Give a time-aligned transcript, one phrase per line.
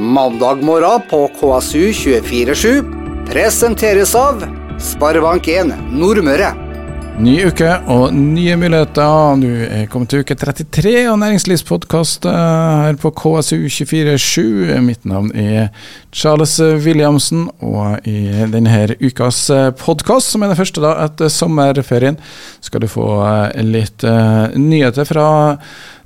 [0.00, 4.44] Mandag morgen på KSU247 presenteres av
[4.78, 6.67] Sparebank1 Nordmøre.
[7.18, 9.40] Ny uke og nye muligheter.
[9.42, 14.76] Du er kommet til uke 33 av Næringslivspodkast her på KSU247.
[14.86, 15.72] Mitt navn er
[16.14, 16.54] Charles
[16.84, 19.42] Williamsen, og i denne ukas
[19.82, 22.20] podkast, som er den første da etter sommerferien,
[22.62, 23.10] skal du få
[23.66, 24.06] litt
[24.54, 25.28] nyheter fra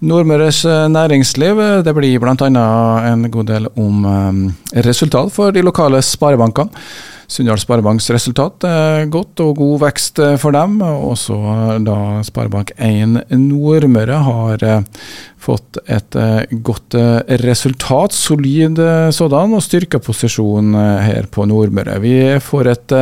[0.01, 0.65] Nordmøres
[0.97, 1.61] næringsliv.
[1.85, 2.49] Det blir bl.a.
[3.13, 4.49] en god del om
[4.81, 6.73] resultat for de lokale sparebankene.
[7.31, 10.81] Sunndal Sparebanks resultat er godt og god vekst for dem.
[10.83, 11.37] Også
[11.87, 14.65] da Sparebank1 Nordmøre har
[15.43, 16.15] fått et
[16.63, 16.95] godt
[17.43, 18.79] resultat, solid
[19.17, 21.97] sådan, og styrka posisjon her på Nordmøre.
[22.05, 22.95] Vi får et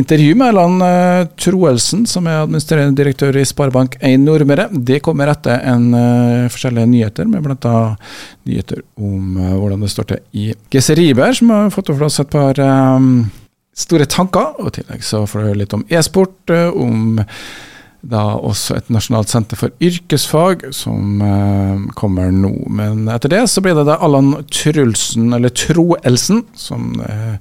[0.00, 4.70] intervju med Erland Troelsen, som er administrerende direktør i Sparebank1 Nordmøre.
[4.72, 5.90] Det kommer etter en
[6.48, 7.76] forskjellige nyheter, med bl.a.
[8.48, 12.56] nyheter om hvordan det står til i Geseriber, som har fått over plass et par
[13.76, 14.56] store tanker.
[14.60, 17.20] Og i tillegg så får du høre litt om e-sport, om
[18.04, 22.52] da også et nasjonalt senter for yrkesfag som eh, kommer nå.
[22.72, 27.34] Men etter det så blir det da Allan Trulsen, eller Troelsen, som eh,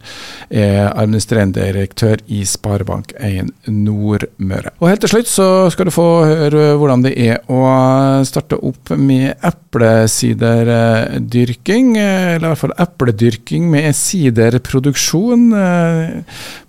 [0.50, 4.70] er administrerende direktør i Sparebank1 Nordmøre.
[4.80, 7.60] Og helt til slutt så skal du få høre hvordan det er å
[8.28, 15.44] starte opp med eplesiderdyrking, eller i hvert fall epledyrking med siderproduksjon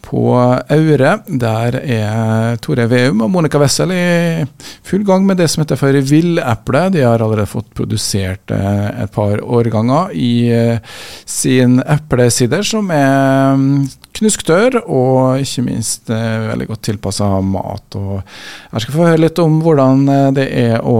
[0.06, 0.22] på
[0.70, 1.12] Aure.
[1.26, 4.46] Der er Tore Veum og Monica Wessel i
[4.82, 6.80] full gang med det som heter for villeple.
[6.94, 10.78] De har allerede fått produsert et par årganger i
[11.24, 13.60] sin eplesider, som er
[14.16, 17.98] knusktørr og ikke minst veldig godt tilpassa mat.
[18.00, 18.22] Og
[18.72, 20.96] jeg skal få høre litt om hvordan det er å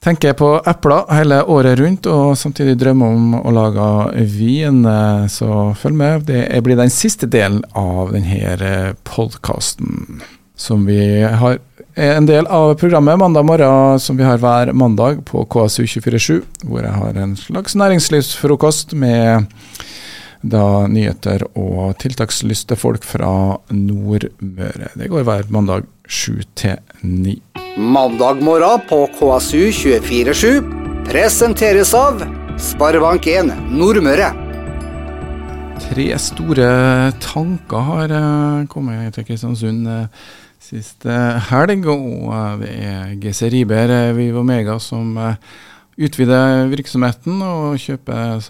[0.00, 3.88] tenker på epler hele året rundt, og samtidig drømmer om å lage
[4.30, 4.84] vin.
[5.28, 6.28] Så følg med.
[6.30, 10.22] Det blir den siste delen av denne podkasten
[10.60, 11.58] som vi har
[11.96, 16.84] er en del av programmet mandag morgen som vi har hver mandag på KSU247, hvor
[16.84, 19.48] jeg har en slags næringslivsfrokost med
[20.40, 24.92] da nyheter og tiltakslyste folk fra Nordmøre.
[24.96, 27.36] Det går hver mandag sju til ni.
[27.76, 30.62] Mandag morgen på KSU247
[31.10, 32.22] presenteres av
[32.60, 34.30] Sparebank1 Nordmøre.
[35.90, 36.70] Tre store
[37.24, 38.12] tanker har
[38.70, 39.88] kommet til Kristiansund
[40.60, 41.16] siste
[41.50, 45.16] helg, og det er GC Riiber Vivo Mega som
[46.00, 48.40] utvider virksomheten og kjøper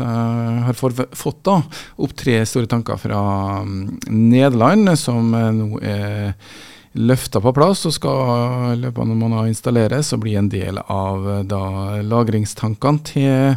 [0.67, 1.61] har fått da,
[1.99, 3.23] opp tre store tanker fra
[3.67, 6.35] Nederland, som nå er
[6.99, 10.81] løfta på plass og skal i løpet av noen måneder installeres og bli en del
[10.83, 11.63] av da,
[12.03, 13.57] lagringstankene til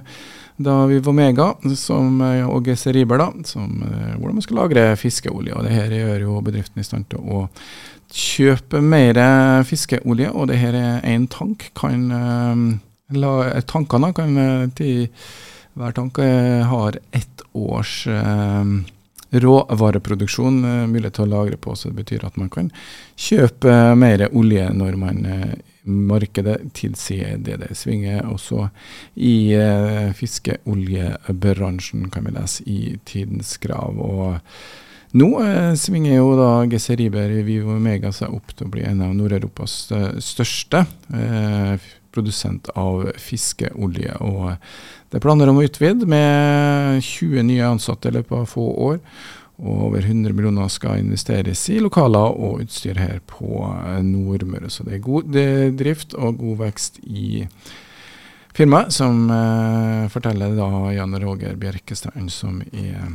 [0.63, 1.47] da vi var Mega
[1.77, 5.55] som, og GC Riiber, hvordan man skal lagre fiskeolje.
[5.57, 7.47] og det her gjør jo bedriften i stand til å
[8.13, 9.17] kjøpe mer
[9.65, 11.71] fiskeolje, og det her er én tank.
[11.75, 12.09] kan
[13.09, 13.33] la,
[13.69, 15.07] Tankene kan til
[15.73, 16.19] hver tank
[16.69, 18.73] har ett års eh,
[19.33, 22.69] råvareproduksjon mulighet til å lagre på, så det betyr at man kan
[23.17, 25.23] kjøpe mer olje når man
[25.83, 28.21] markedet tilsier det det svinger.
[28.29, 28.69] Også
[29.15, 29.57] i
[30.15, 33.97] fiskeoljebransjen, kan vi lese i Tidens Krav.
[33.97, 34.39] og
[35.19, 39.03] nå eh, svinger jo da GC Riber Vivo Mega seg opp til å bli en
[39.05, 39.75] av Nord-Europas
[40.23, 41.75] største eh,
[42.13, 44.17] produsent av fiskeolje.
[44.21, 44.51] og
[45.09, 48.99] Det er planer om å utvide med 20 nye ansatte i løpet av få år.
[49.63, 53.61] Og over 100 millioner skal investeres i lokaler og utstyr her på
[54.01, 54.69] Nordmøre.
[54.73, 55.37] Så det er god
[55.77, 57.45] drift og god vekst i
[58.53, 63.13] firmaet, som eh, forteller da Jan Roger Bjerkestein, som er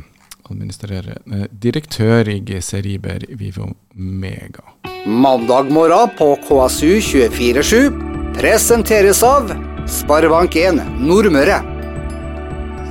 [1.63, 4.63] direktør i GC Riber Vivo Mega.
[5.05, 9.51] Mandag morgen på KSU247 presenteres av
[9.89, 11.59] Sparebank1 Nordmøre.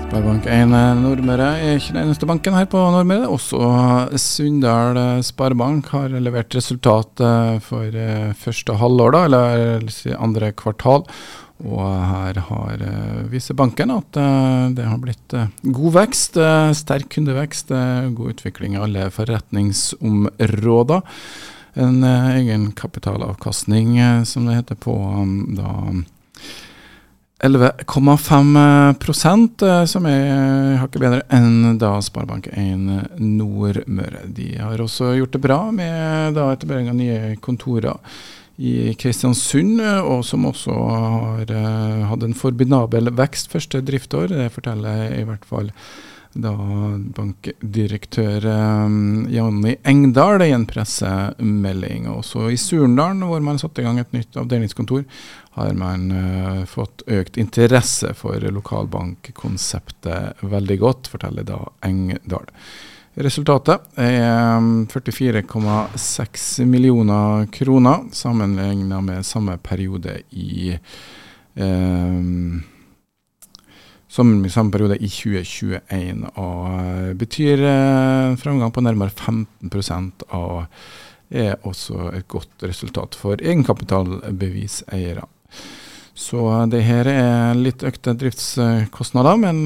[0.09, 3.29] Sparebank1 Nordmøre er ikke den eneste banken her på Nordmøre.
[3.29, 3.59] Også
[4.17, 7.21] Sunndal Sparebank har levert resultat
[7.67, 7.99] for
[8.41, 11.05] første halvår, da, eller andre kvartal.
[11.67, 12.77] Og her har
[13.33, 14.13] viser banken at
[14.77, 16.39] det har blitt god vekst,
[16.79, 17.69] sterk kundevekst,
[18.15, 21.01] god utvikling i alle forretningsområder.
[21.79, 23.89] En egenkapitalavkastning,
[24.27, 24.95] som det heter på
[25.59, 25.71] da
[27.39, 34.27] 11,5% som er hakket bedre enn da Sparebank1 Nordmøre.
[34.35, 37.95] De har også gjort det bra med da etablering av nye kontorer
[38.59, 41.53] i Kristiansund, og som også har
[42.11, 44.33] hatt en formidabel vekst første driftsår.
[44.35, 45.71] Det forteller i hvert fall
[46.39, 46.53] da
[47.17, 52.09] bankdirektør um, Janni Engdahl i en pressemelding.
[52.13, 55.07] Også i Surndalen, hvor man satte i gang et nytt avdelingskontor,
[55.59, 62.47] har man uh, fått økt interesse for lokalbankkonseptet veldig godt, forteller da Engdahl.
[63.19, 64.61] Resultatet er
[64.95, 70.77] 44,6 millioner kroner, sammenlignet med samme periode i
[71.59, 72.63] um,
[74.09, 76.31] som i samme periode i 2021.
[76.39, 79.71] Og uh, betyr uh, framgang på nærmere 15
[80.29, 80.67] og
[81.29, 85.27] er også et godt resultat for egenkapitalbeviseiere.
[86.19, 89.63] Så uh, det her er litt økte driftskostnader, men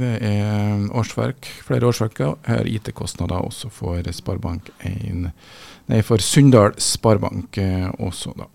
[0.00, 2.20] det er årsverk, flere årsverk
[2.50, 5.30] her IT-kostnader også for Sparebank1,
[5.92, 7.62] nei, for Sunndal Sparebank
[8.02, 8.50] også, da.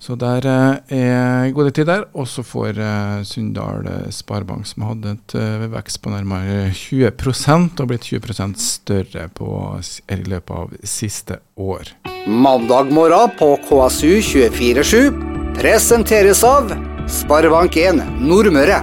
[0.00, 2.06] Så der eh, er gode tider.
[2.16, 5.34] Og så får eh, Sunndal eh, Sparebank, som hadde et
[5.74, 9.50] vekst på nærmere 20% og blitt 20% større på,
[10.08, 11.92] i løpet av siste år.
[12.26, 16.70] Mandag morgen på KSU247 presenteres av
[17.04, 18.78] Sparebank1 Nordmøre.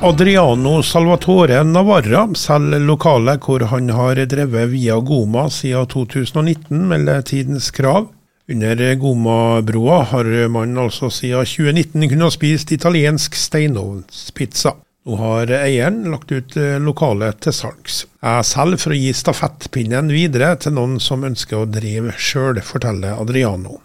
[0.00, 7.68] Adriano Salvatore Navarra selger lokale hvor han har drevet via Goma siden 2019, melder Tidens
[7.76, 8.06] Krav.
[8.48, 14.72] Under Goma-broa har man altså siden 2019 kunnet spist italiensk steinovnspizza.
[15.04, 18.00] Nå har eieren lagt ut eh, lokalet til salgs.
[18.24, 23.20] Jeg selger for å gi stafettpinnen videre til noen som ønsker å drive sjøl, forteller
[23.20, 23.82] Adriano.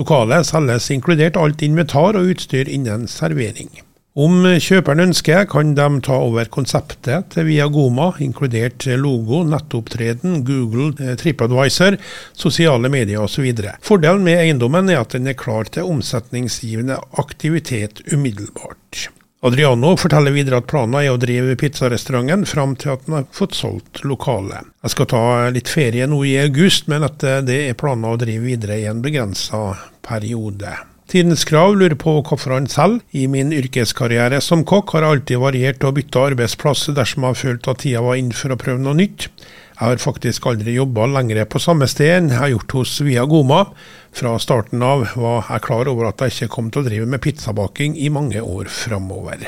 [0.00, 3.68] Lokalet selges inkludert alt inventar og utstyr innen servering.
[4.12, 11.14] Om kjøperen ønsker, kan de ta over konseptet til Viagoma, inkludert logo, nettopptreden, Google, eh,
[11.16, 11.96] TripAdvisor,
[12.36, 13.48] sosiale medier osv.
[13.80, 19.08] Fordelen med eiendommen er at den er klar til omsetningsgivende aktivitet umiddelbart.
[19.44, 23.56] Adriano forteller videre at planen er å drive pizzarestauranten fram til at den har fått
[23.58, 24.68] solgt lokalet.
[24.86, 27.18] Jeg skal ta litt ferie nå i august, men at
[27.48, 29.64] det er planen å drive videre i en begrensa
[30.06, 30.76] periode.
[31.10, 35.82] Tidens Krav lurer på hvorfor han selv, i min yrkeskarriere som kokk, har alltid variert
[35.84, 38.96] og bytta arbeidsplass dersom jeg har følt at tida var inn for å prøve noe
[39.02, 39.26] nytt.
[39.72, 43.24] Jeg har faktisk aldri jobba lenger på samme sted enn jeg har gjort hos Via
[43.28, 43.64] Goma.
[44.12, 47.22] Fra starten av var jeg klar over at jeg ikke kom til å drive med
[47.24, 49.44] pizzabaking i mange år framover.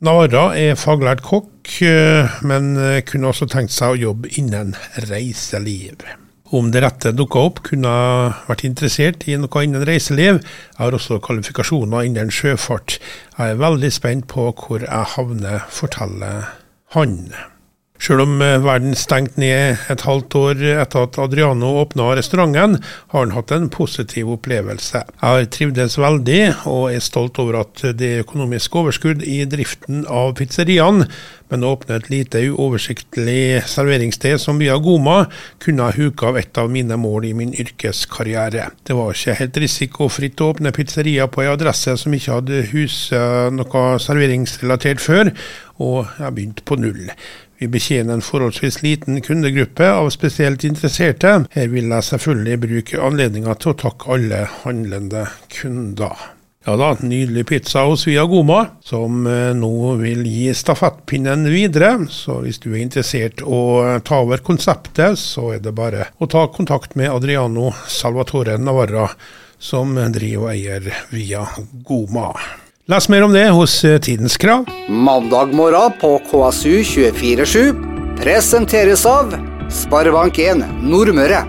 [0.00, 2.72] Navarra er faglært kokk, eh, men
[3.08, 4.72] kunne også tenkt seg å jobbe innen
[5.10, 6.06] reiseliv
[6.50, 10.40] om det rette dukka opp, kunne jeg vært interessert i noe innen reiseliv.
[10.42, 12.98] Jeg har også kvalifikasjoner innen sjøfart.
[13.36, 16.50] Jeg er veldig spent på hvor jeg havner, forteller
[16.96, 17.16] han.
[18.00, 22.78] Selv om eh, verden stengte ned et halvt år etter at Adriano åpna restauranten,
[23.12, 25.02] har han hatt en positiv opplevelse.
[25.04, 30.06] Jeg har trivdes veldig, og er stolt over at det er økonomisk overskudd i driften
[30.08, 31.04] av pizzeriaen.
[31.50, 35.26] Men å åpne et lite uoversiktlig serveringssted som Via Goma
[35.60, 38.70] kunne ha huka av et av mine mål i min yrkeskarriere.
[38.86, 43.52] Det var ikke helt risikofritt å åpne pizzeria på ei adresse som ikke hadde huset
[43.58, 45.34] noe serveringsrelatert før,
[45.82, 47.08] og jeg begynte på null.
[47.60, 51.32] Vi betjener en forholdsvis liten kundegruppe av spesielt interesserte.
[51.52, 56.22] Her vil jeg selvfølgelig bruke anledninga til å takke alle handlende kunder.
[56.64, 61.92] Ja da, nydelig pizza hos Via Goma, som eh, nå vil gi stafettpinnen videre.
[62.08, 63.60] Så hvis du er interessert å
[64.08, 69.04] ta over konseptet, så er det bare å ta kontakt med Adriano Salvatore Navarra,
[69.60, 71.44] som driver og eier Via
[71.84, 72.30] Goma.
[72.90, 74.64] Les mer om det hos eh, Tidens Krav.
[74.88, 77.76] Mandag morgen på KSU247
[78.18, 79.36] presenteres av
[79.70, 81.44] Sparebank1 Nordmøre.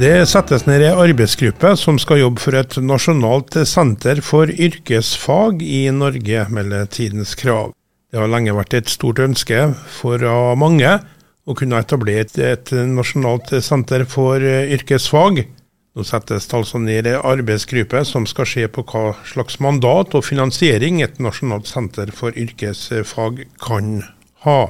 [0.00, 5.84] Det settes ned ei arbeidsgruppe som skal jobbe for et nasjonalt senter for yrkesfag i
[5.92, 7.74] Norge, melder Tidens Krav.
[8.08, 9.66] Det har lenge vært et stort ønske
[10.00, 10.16] for
[10.56, 10.96] mange
[11.44, 15.44] å kunne etablere et, et nasjonalt senter for yrkesfag.
[15.92, 20.24] Nå settes det altså ned en arbeidsgruppe som skal se på hva slags mandat og
[20.24, 23.98] finansiering et nasjonalt senter for yrkesfag kan
[24.46, 24.60] ha.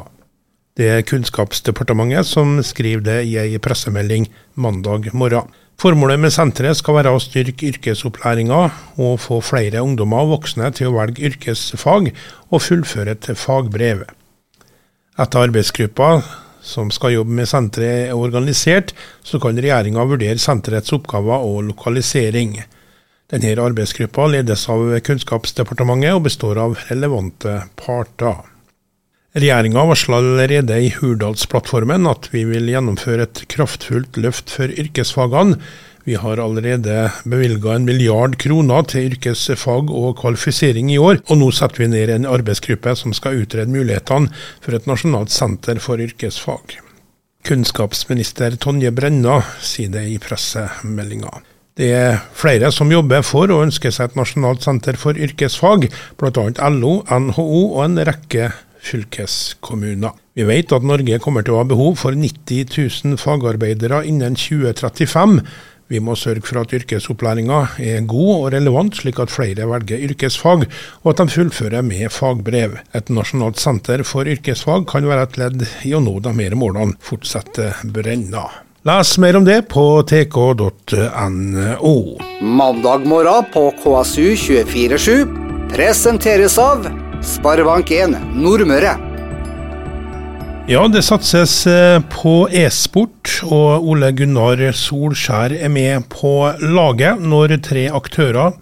[0.75, 4.27] Det er Kunnskapsdepartementet som skriver det i ei pressemelding
[4.59, 5.47] mandag morgen.
[5.79, 8.61] Formålet med senteret skal være å styrke yrkesopplæringa
[8.99, 12.11] og få flere ungdommer og voksne til å velge yrkesfag
[12.51, 14.09] og fullføre et fagbrev.
[15.23, 16.17] Etter arbeidsgruppa
[16.63, 18.95] som skal jobbe med senteret er organisert,
[19.27, 22.57] så kan regjeringa vurdere senterets oppgaver og lokalisering.
[23.33, 28.43] Denne arbeidsgruppa ledes av Kunnskapsdepartementet og består av relevante parter.
[29.33, 35.57] Regjeringa varsla allerede i Hurdalsplattformen at vi vil gjennomføre et kraftfullt løft for yrkesfagene.
[36.05, 41.51] Vi har allerede bevilga en milliard kroner til yrkesfag og kvalifisering i år, og nå
[41.55, 44.33] setter vi ned en arbeidsgruppe som skal utrede mulighetene
[44.65, 46.75] for et nasjonalt senter for yrkesfag.
[47.47, 51.31] Kunnskapsminister Tonje Brenna sier det i pressemeldinga.
[51.79, 55.87] Det er flere som jobber for og ønsker seg et nasjonalt senter for yrkesfag,
[56.19, 56.69] bl.a.
[56.75, 58.51] LO, NHO og en rekke
[58.83, 60.19] fylkeskommuner.
[60.35, 65.39] Vi vet at Norge kommer til å ha behov for 90 000 fagarbeidere innen 2035.
[65.91, 70.67] Vi må sørge for at yrkesopplæringa er god og relevant, slik at flere velger yrkesfag,
[71.03, 72.79] og at de fullfører med fagbrev.
[72.95, 76.97] Et nasjonalt senter for yrkesfag kan være et ledd i å nå de mer målene,
[77.03, 78.47] fortsetter Brenna.
[78.89, 81.95] Les mer om det på tk.no.
[82.43, 86.91] Mandag morgen på KSU247 presenteres av
[87.23, 89.12] Sparebank1 Nordmøre.
[90.71, 96.31] Ja, det satses eh, på e-sport, og Ole Gunnar Solskjær er med på
[96.63, 98.55] laget når tre aktører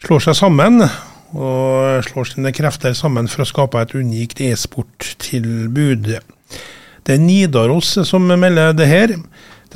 [0.00, 6.08] slår seg sammen og slår sine krefter sammen for å skape et unikt e-sporttilbud.
[7.04, 9.14] Det er Nidaros som melder det her.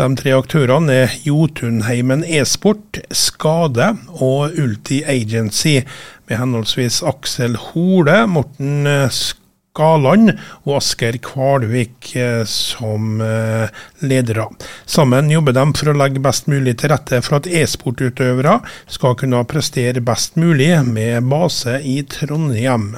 [0.00, 3.90] De tre aktørene er Jotunheimen e-sport, Skade
[4.24, 5.82] og Ulti Agency,
[6.24, 9.41] med henholdsvis Aksel Hole, Morten Skade
[9.76, 10.34] Galand
[10.66, 14.48] og Asker Kvalvik eh, som eh, ledere.
[14.84, 18.58] Sammen jobber de for å legge best mulig til rette for at e-sportutøvere
[18.92, 22.92] skal kunne prestere best mulig med base i Trondheim.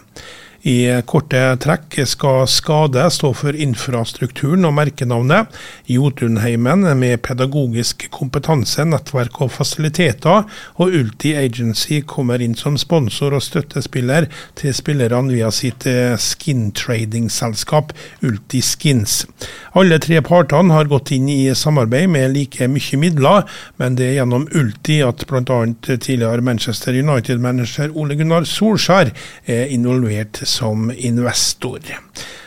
[0.65, 5.51] I korte trekk skal Skade stå for infrastrukturen og merkenavnet.
[5.93, 10.47] Jotunheimen med pedagogisk kompetanse, nettverk og fasiliteter.
[10.81, 17.93] Og Ulti Agency kommer inn som sponsor og støttespiller til spillerne via sitt eh, skintrading-selskap
[18.25, 19.27] Ulti Skins.
[19.77, 23.45] Alle tre partene har gått inn i samarbeid med like mye midler,
[23.77, 25.61] men det er gjennom Ulti at bl.a.
[25.85, 29.13] tidligere Manchester United-manager Ole Gunnar Solskjær
[29.45, 31.83] er involvert som investor.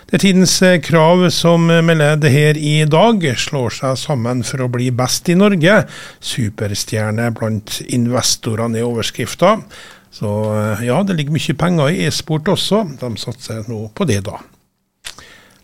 [0.07, 3.25] Det er tidens eh, krav som melder det her i dag.
[3.35, 5.81] Slår seg sammen for å bli best i Norge.
[6.23, 9.57] Superstjerne blant investorene i overskrifta.
[10.15, 12.85] Så eh, ja, det ligger mye penger i e-sport også.
[13.01, 14.39] De satser nå på det, da.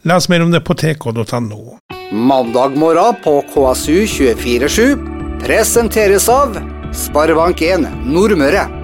[0.03, 1.79] Les mer om det på tk.no.
[2.11, 6.59] Mandag morgen på KSU247 presenteres av
[6.91, 8.82] Sparebank1 Nordmøre.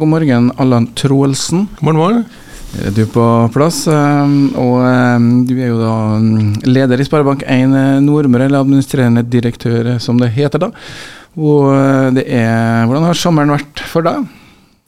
[0.00, 1.66] God morgen, Allan Troelsen.
[1.76, 2.24] God morgen, morgen.
[2.80, 3.82] Er på plass?
[3.86, 9.98] ehm, Og ehm, du er jo da mm, leder i Sparebank1 Nordmøre, eller administrerende direktør,
[10.00, 10.70] som det heter da.
[11.36, 14.24] Og eh, det er Hvordan har sommeren vært for deg?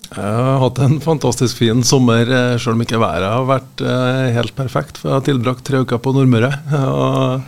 [0.09, 4.57] Jeg har hatt en fantastisk fin sommer, sjøl om ikke været har vært eh, helt
[4.57, 4.97] perfekt.
[4.97, 6.55] For jeg har tilbrakt tre uker på Nordmøre.
[6.81, 7.45] og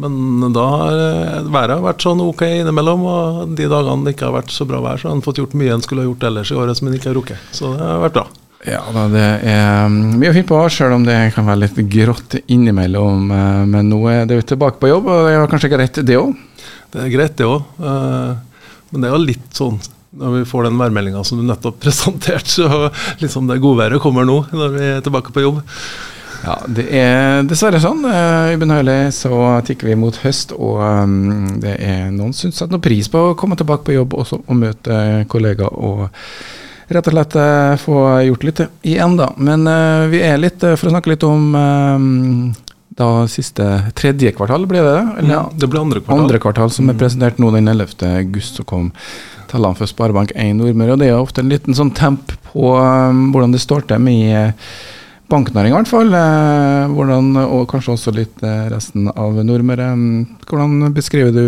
[0.00, 4.38] men da har eh, været vært sånn ok innimellom, og de dagene det ikke har
[4.38, 6.52] vært så bra vær, så har en fått gjort mye en skulle ha gjort ellers
[6.52, 7.50] i året som en ikke har rukket.
[7.52, 8.26] Så det har vært bra.
[8.62, 11.80] Ja, da, det er mm, mye å finne på, selv om det kan være litt
[11.92, 13.26] grått innimellom.
[13.36, 16.20] eh, Men nå er det jo tilbake på jobb, og det er kanskje greit det
[16.20, 16.32] òg?
[16.92, 17.64] Det er greit, det òg.
[17.82, 19.80] Men det er jo litt sånn
[20.12, 22.90] når vi får den værmeldinga som du nettopp presenterte, så
[23.22, 25.62] liksom det godværet kommer nå når vi er tilbake på jobb.
[26.42, 28.02] Ja, det er dessverre sånn.
[28.08, 32.82] Eh, Ubønnhørlig så tikker vi mot høst, og um, det er noen som setter noe
[32.82, 34.98] pris på å komme tilbake på jobb også, og møte
[35.30, 36.08] kollegaer og
[36.92, 39.30] rett og slett eh, få gjort litt igjen, da.
[39.38, 42.08] Men eh, vi er litt, for å snakke litt om um,
[42.92, 45.04] da siste tredje kvartal, ble det det?
[45.22, 46.24] Eller Ja, det ble andre kvartal.
[46.26, 48.02] andre kvartal, som er presentert nå den 11.
[48.18, 48.90] august, så kom
[49.52, 50.96] tallene for Sparebank1 Nordmøre.
[50.96, 54.52] Og det er ofte en liten sånn temp på um, hvordan det står til med
[55.32, 56.12] eh, banknæring, i hvert fall.
[56.12, 59.90] Eh, hvordan, og kanskje også litt eh, resten av Nordmøre.
[60.48, 61.44] Hvordan beskriver du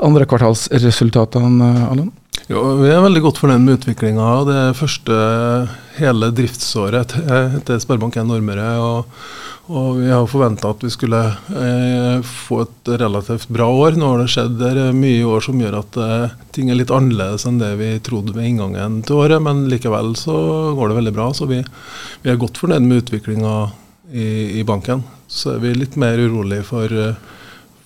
[0.00, 2.10] andrekvartalsresultatene, Allan?
[2.50, 4.28] Jo, vi er veldig godt fornøyd med utviklinga.
[4.48, 5.16] Det første
[6.00, 8.72] hele driftsåret etter til Sparebank1 Nordmøre.
[8.82, 9.20] Og,
[9.70, 13.94] og vi har forventa at vi skulle eh, få et relativt bra år.
[13.94, 16.90] Nå har det skjedd eh, mye i år som gjør at eh, ting er litt
[16.90, 19.38] annerledes enn det vi trodde ved inngangen til året.
[19.46, 20.34] Men likevel så
[20.74, 21.30] går det veldig bra.
[21.38, 21.62] Så vi,
[22.24, 23.56] vi er godt fornøyd med utviklinga
[24.10, 25.06] i, i banken.
[25.30, 27.14] Så er vi litt mer urolig for eh,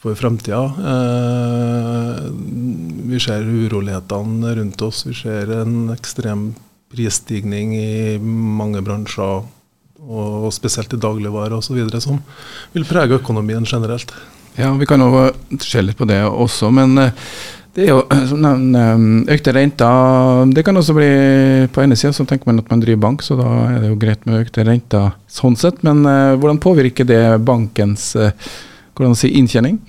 [0.05, 0.65] for framtida.
[0.65, 2.23] Eh,
[3.09, 5.07] vi ser urolighetene rundt oss.
[5.07, 6.51] Vi ser en ekstrem
[6.93, 9.47] prisstigning i mange bransjer,
[10.05, 12.21] og spesielt i dagligvarer osv., som
[12.75, 14.13] vil prege økonomien generelt.
[14.61, 15.25] Ja, vi kan jo
[15.59, 17.15] se litt på det også, men eh,
[17.75, 20.45] Det er jo som nevnt økte renter.
[20.55, 21.09] Det kan også bli
[21.75, 23.99] På ene sida så tenker man at man driver bank, så da er det jo
[24.05, 25.83] greit med økte renter sånn sett.
[25.83, 28.31] Men hvordan påvirker det bankens uh,
[28.95, 29.81] hvordan si, inntjening?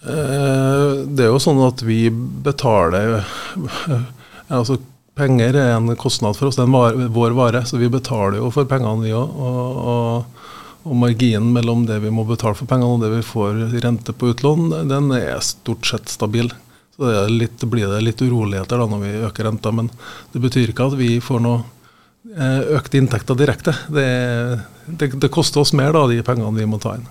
[0.00, 3.20] Uh, det er jo sånn at vi betaler
[4.48, 4.78] altså
[5.20, 7.60] Penger er en kostnad for oss, det er vår vare.
[7.68, 9.34] Så vi betaler jo for pengene, vi òg.
[9.36, 10.38] Og,
[10.96, 14.30] marginen mellom det vi må betale for pengene og det vi får i rente på
[14.32, 16.48] utlån, den er stort sett stabil.
[16.96, 19.90] Så det litt, blir det litt uroligheter da når vi øker renta, men
[20.32, 21.60] det betyr ikke at vi får noe
[22.32, 23.76] eh, økte inntekter direkte.
[23.92, 24.08] Det,
[24.86, 27.04] det, det, koster oss mer, da, de pengene vi må ta inn.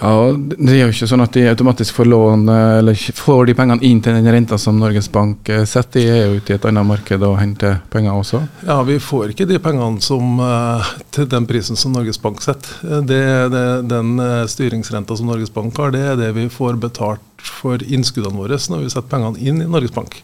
[0.00, 3.84] Ja, Det er jo ikke sånn at de automatisk får lån, eller får de pengene
[3.84, 6.00] inn til den renta som Norges Bank eh, setter.
[6.00, 8.40] De er jo ute i et annet marked og henter penger også?
[8.64, 13.02] Ja, vi får ikke de pengene som, eh, til den prisen som Norges Bank setter.
[13.04, 13.22] Det,
[13.52, 14.14] det, den
[14.48, 17.26] styringsrenta som Norges Bank har, det er det vi får betalt
[17.60, 20.22] for innskuddene våre når vi setter pengene inn i Norges Bank.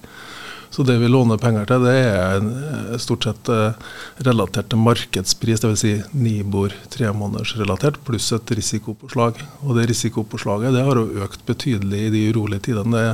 [0.77, 3.93] Så det vi låner penger til, det er eh, stort sett eh,
[4.27, 5.81] relatert til markedspris, dvs.
[5.81, 9.41] Si Nibor tremånedersrelatert, pluss et risikopåslag.
[9.65, 13.07] Og det risikopåslaget det har jo økt betydelig i de urolige tidene.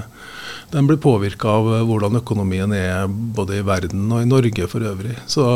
[0.72, 4.82] Den blir påvirka av eh, hvordan økonomien er både i verden og i Norge for
[4.82, 5.14] øvrig.
[5.30, 5.46] Så,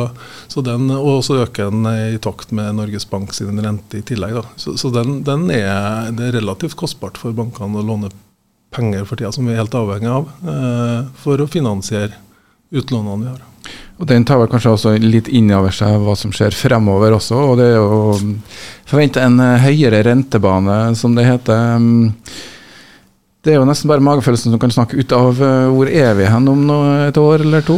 [0.46, 4.38] så den, og så øker den i takt med Norges Bank sin rente i tillegg.
[4.38, 4.46] Da.
[4.54, 8.25] Så, så den, den er, det er relativt kostbart for bankene å låne penger
[8.74, 12.12] for tida som vi er helt avhengig av eh, for å finansiere
[12.70, 13.44] utlånene vi har.
[13.96, 17.36] Og Den tar vel kanskje også litt inn over seg hva som skjer fremover også.
[17.36, 18.16] og Det er å
[18.86, 21.80] forvente en eh, høyere rentebane, som det heter.
[23.46, 26.24] Det er jo nesten bare magefølelsen som kan snakke ut av eh, hvor er vi
[26.26, 26.64] hen om
[27.06, 27.76] et år eller to?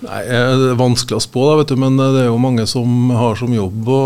[0.00, 2.64] Nei, Det er vanskelig å spå, da, vet du, men eh, det er jo mange
[2.70, 3.98] som har som jobb å,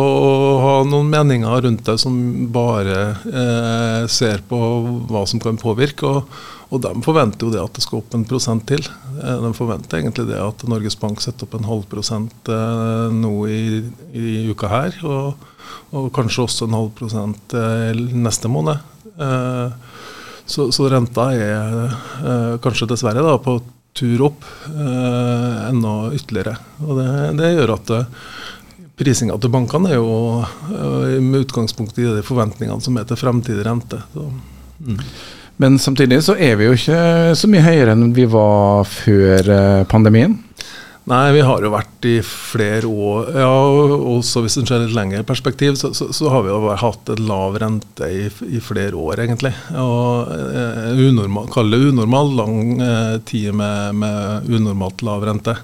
[0.64, 2.18] ha noen meninger rundt det, som
[2.50, 2.99] bare
[3.30, 4.59] eh, ser på
[5.06, 6.11] hva som kan påvirke.
[6.11, 6.35] og,
[6.75, 8.83] og De forventer jo det at det skal opp en prosent til.
[9.14, 13.35] Eh, de forventer egentlig det at Norges Bank setter opp en halv prosent eh, nå
[13.47, 13.64] i,
[14.11, 15.50] i, uka her, og,
[15.94, 18.83] og, kanskje også en halv prosent eh, neste måned.
[19.14, 19.93] Eh,
[20.46, 23.58] så, så renta er eh, kanskje dessverre da, på
[23.94, 26.56] tur opp eh, enda ytterligere.
[26.84, 27.08] Og det,
[27.40, 28.26] det gjør at eh,
[29.00, 30.44] prisinga til bankene er jo
[31.18, 33.98] med utgangspunkt i de forventningene som er til fremtidig rente.
[34.12, 34.28] Så,
[34.85, 35.00] mm.
[35.62, 37.00] Men samtidig så er vi jo ikke
[37.38, 39.50] så mye høyere enn vi var før
[39.90, 40.37] pandemien.
[41.05, 43.49] Nei, vi har jo vært i flere år Ja,
[44.14, 47.21] også hvis en ser litt lengre perspektiv, så, så, så, har vi jo hatt et
[47.21, 49.53] lav rente i, i flere år, egentlig.
[49.77, 55.59] Og eh, unormal, Kall det unormal lang eh, tid med, med, unormalt lav rente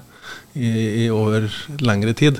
[0.53, 0.69] i,
[1.07, 1.49] i over
[1.81, 2.37] lengre tid.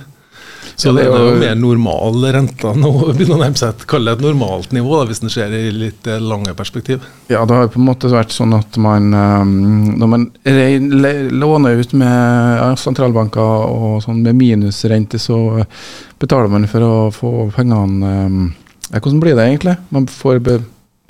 [0.75, 2.91] Så det, er jo mer normal rente nå.
[3.17, 6.21] begynner å nærme seg et, et normalt nivå, da, hvis en ser i litt eh,
[6.21, 7.05] lange perspektiv.
[7.31, 9.55] Ja, det har jo på en måte vært sånn at man um,
[10.01, 10.27] når man
[11.31, 12.11] låner ut med
[12.61, 15.61] ja, sentralbanker og sånn med minusrente, så
[16.21, 18.41] betaler man for å få pengene um,
[18.91, 19.77] Hvordan blir det egentlig?
[19.95, 20.41] Man får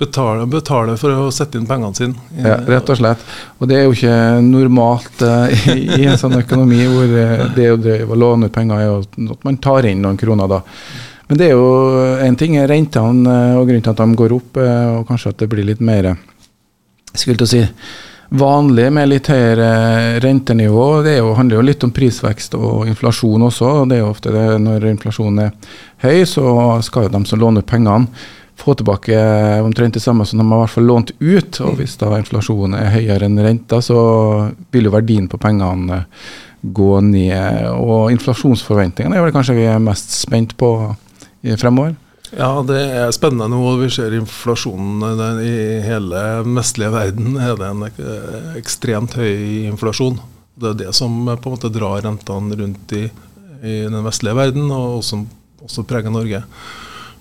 [0.02, 2.18] Betale, betale, for å sette inn pengene sine.
[2.34, 3.22] Ja, rett og slett.
[3.60, 7.68] Og det er jo ikke normalt uh, i, i, en sånn økonomi hvor uh, det
[8.02, 8.98] å låne ut penger er jo
[9.36, 10.62] at man tar inn noen kroner da.
[11.28, 11.68] Men det er jo
[12.20, 15.48] en ting er rentene og grunnen til at de går opp, og kanskje at det
[15.48, 16.10] blir litt mer
[17.14, 17.62] skulle til å si,
[18.32, 20.86] vanlig med litt høyere rentenivå.
[21.04, 23.72] Det jo, handler jo litt om prisvekst og inflasjon også.
[23.82, 25.50] og det er jo ofte det Når inflasjonen er
[26.04, 26.46] høy, så
[26.82, 28.08] skal jo de som låner ut pengene
[28.56, 29.16] få tilbake
[29.64, 31.60] omtrent det samme som de har i hvert fall lånt ut.
[31.64, 33.98] Og hvis da inflasjonen er høyere enn renta, så
[34.74, 36.04] vil jo verdien på pengene
[36.62, 37.66] gå ned.
[37.74, 40.72] Og inflasjonsforventningene er vel kanskje vi er mest spent på
[41.58, 41.96] fremover?
[42.32, 43.74] Ja, det er spennende nå.
[43.82, 47.36] Vi ser inflasjonen i hele vestlige verden.
[47.36, 50.16] er det en ekstremt høy inflasjon.
[50.54, 53.04] Det er det som på en måte drar rentene rundt i,
[53.60, 55.26] i den vestlige verden, og som
[55.62, 56.42] også preger Norge.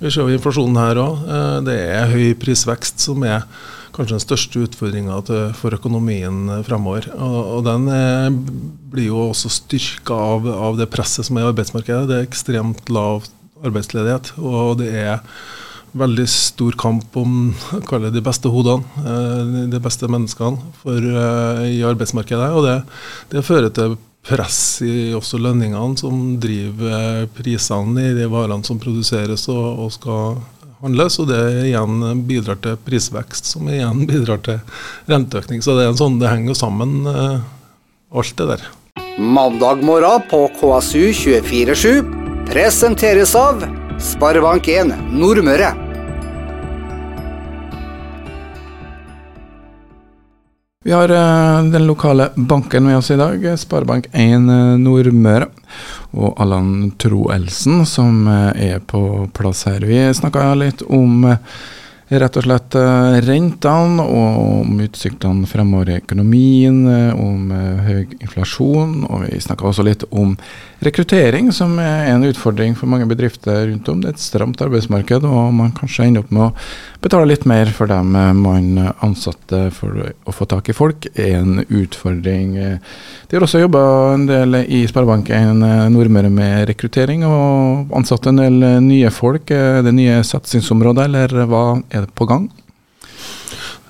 [0.02, 1.22] Vi ser jo inflasjonen her òg.
[1.30, 3.46] Eh, det er høy prisvekst som er
[3.94, 5.20] kanskje den største utfordringa
[5.60, 7.12] for økonomien fremover.
[7.22, 8.30] Og, den eh,
[8.94, 12.08] blir jo også styrka av, av, det presset som er i arbeidsmarkedet.
[12.10, 13.28] Det er ekstremt lav
[13.62, 15.20] arbeidsledighet, og det er
[15.94, 17.52] veldig stor kamp om
[18.16, 21.12] de beste hodene, eh, de beste menneskene, for,
[21.68, 22.50] i arbeidsmarkedet.
[22.58, 22.80] Og det,
[23.36, 29.48] det fører til press i også lønningene som driver prisene i de varene som produseres
[29.52, 30.42] og, og skal
[30.82, 31.20] handles.
[31.22, 34.62] Og det igjen bidrar til prisvekst, som igjen bidrar til
[35.12, 35.64] renteøkning.
[35.66, 37.42] Så det, sånn, det henger sammen, eh,
[38.12, 38.68] alt det der.
[39.22, 42.02] Mandag morgen på KSU247
[42.52, 43.64] presenteres av
[44.02, 45.90] Sparebank1 Nordmøre.
[50.84, 55.52] Vi har eh, den lokale banken med oss i dag, Sparebank1 Nordmøre.
[56.12, 59.86] Og Allan Troelsen som er på plass her.
[59.86, 61.22] Vi snakka litt om
[62.20, 68.17] rett og slett eh, rentene og om utsiktene fremover i økonomien, eh, om eh, høy
[68.20, 69.06] inflasjon.
[69.08, 70.36] Og vi snakka også litt om
[70.82, 74.00] rekruttering, som er en utfordring for mange bedrifter rundt om.
[74.02, 76.54] Det er et stramt arbeidsmarked, og man kanskje ender opp med å
[77.04, 78.70] betale litt mer for dem man
[79.06, 82.56] ansatte for å få tak i folk, er en utfordring.
[82.58, 83.84] De har også jobba
[84.15, 85.62] en del i Sparebanken
[85.94, 89.54] Nordmøre med rekruttering, og ansatt en del nye folk.
[89.54, 92.50] Er det nye satsingsområder, eller hva er det på gang?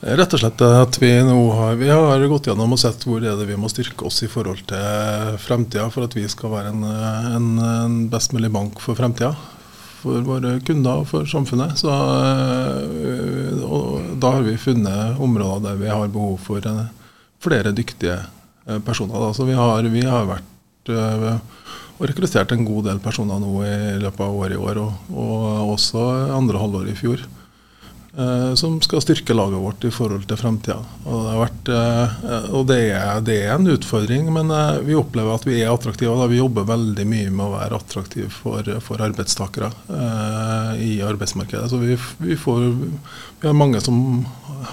[0.02, 3.36] Rett og slett at vi nå har, vi har gått gjennom og sett hvor er
[3.38, 6.86] det vi må styrke oss i forhold til fremtida, for at vi skal være en,
[7.38, 9.36] en, en best mulig bank for fremtida.
[10.02, 11.76] For våre kunder og for samfunnet.
[11.78, 16.80] Så, øh, og da har vi funnet områder der vi har behov for øh,
[17.46, 18.16] flere dyktige
[18.66, 19.22] øh, personer.
[19.22, 19.30] Da.
[19.38, 24.26] Så vi har, vi har vært og rekruttert en god del personer nå i løpet
[24.26, 27.22] av året i år, og, og også andre halvår i fjor.
[28.18, 30.82] Eh, som skal styrke laget vårt i forhold til fremtida.
[31.08, 35.48] Og, det, eh, og det, er, det, er, en utfordring, men eh, vi opplever at
[35.48, 36.18] vi er attraktive.
[36.20, 36.28] Da.
[36.28, 39.72] Vi jobber veldig mye med å være attraktive for, for arbeidstakere
[40.82, 41.72] i arbeidsmarkedet.
[41.72, 43.98] Så vi, vi, får, vi, har mange som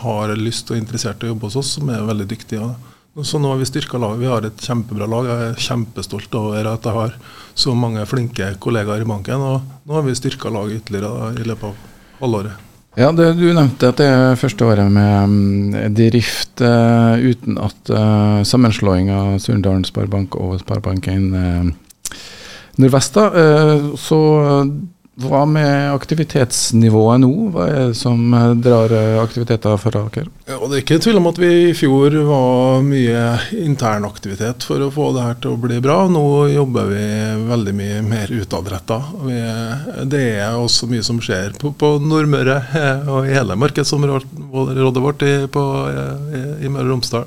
[0.03, 2.74] har lyst og interessert i å jobbe hos oss, som er veldig dyktige.
[3.22, 4.22] Så nå har vi styrka laget.
[4.22, 5.31] Vi har et kjempebra lag.
[5.31, 7.18] Jeg er kjempestolt over at jeg har
[7.59, 9.42] så mange flinke kollegaer i banken.
[9.42, 11.85] Og nå har vi styrka laget ytterligere da, i løpet av
[12.22, 12.67] halvåret.
[12.98, 17.92] Ja, det, Du nevnte at det er første året med um, drift uh, uten at
[17.94, 21.68] uh, sammenslåing av Surndalen Sparebank og Sparebank1 uh,
[22.82, 23.20] Nordvest.
[23.22, 24.18] Uh, så
[25.18, 27.31] hva med aktivitetsnivået nå?
[27.54, 30.28] Hva er det som eh, drar eh, aktiviteter for dere?
[30.46, 33.24] Ja, det er ikke tvil om at vi i fjor var mye
[33.59, 35.98] intern aktivitet for å få det her til å bli bra.
[36.12, 37.02] Nå jobber vi
[37.48, 39.00] veldig mye mer utadretta.
[40.07, 45.26] Det er også mye som skjer på, på Nordmøre eh, og i hele markedsområdet vårt
[45.26, 47.26] i, på, i, i Møre og Romsdal.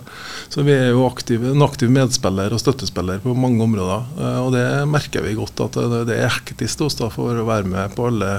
[0.51, 4.09] Så vi er jo aktive, en aktiv medspiller og støttespiller på mange områder.
[4.43, 5.77] Og det merker vi godt at
[6.09, 8.33] det, er hektisk hos oss for å være med på alle,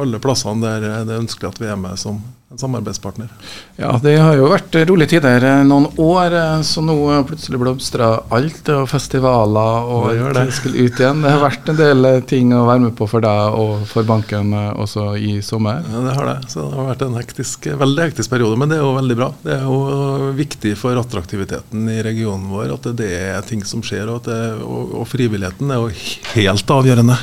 [0.00, 2.22] alle plassene der det er ønskelig at vi er med som
[2.54, 3.28] en samarbeidspartner.
[3.76, 6.34] Ja, det har jo vært rolige tider noen år,
[6.66, 8.68] så nå plutselig blomstrer alt.
[8.74, 11.22] Og festivaler og skulle ut igjen.
[11.24, 14.54] Det har vært en del ting å være med på for deg og for banken
[14.54, 15.82] også i sommer?
[15.90, 16.36] Ja, det har det.
[16.52, 19.30] Så det har vært en hektisk, veldig hektisk periode, men det er jo veldig bra.
[19.42, 24.06] Det er jo viktig for attraktiviteten i regionen vår at det er ting som skjer,
[24.14, 25.90] og, det, og, og frivilligheten er jo
[26.36, 27.18] helt avgjørende.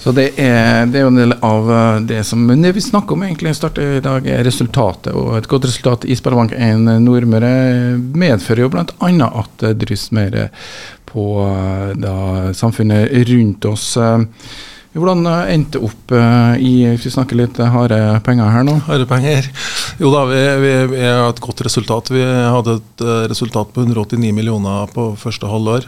[0.00, 2.84] Så det er, det er, jo en del av eh, det som Men det vi
[2.84, 5.12] snakker om egentlig starter i dag, er resultatet.
[5.12, 7.52] Og et godt resultat i Sparebank1 Nordmøre
[7.98, 8.86] medfører jo bl.a.
[9.28, 10.40] at det drysser mer
[11.10, 12.16] på eh, da,
[12.56, 13.92] samfunnet rundt oss.
[14.90, 16.10] Hvordan endte opp
[16.58, 18.80] i Hvis vi snakker litt harde penger her nå?
[18.88, 19.46] Harde penger.
[20.00, 22.10] Jo da, vi, vi, vi har et godt resultat.
[22.10, 25.86] Vi hadde et eh, resultat på 189 millioner på første halvår.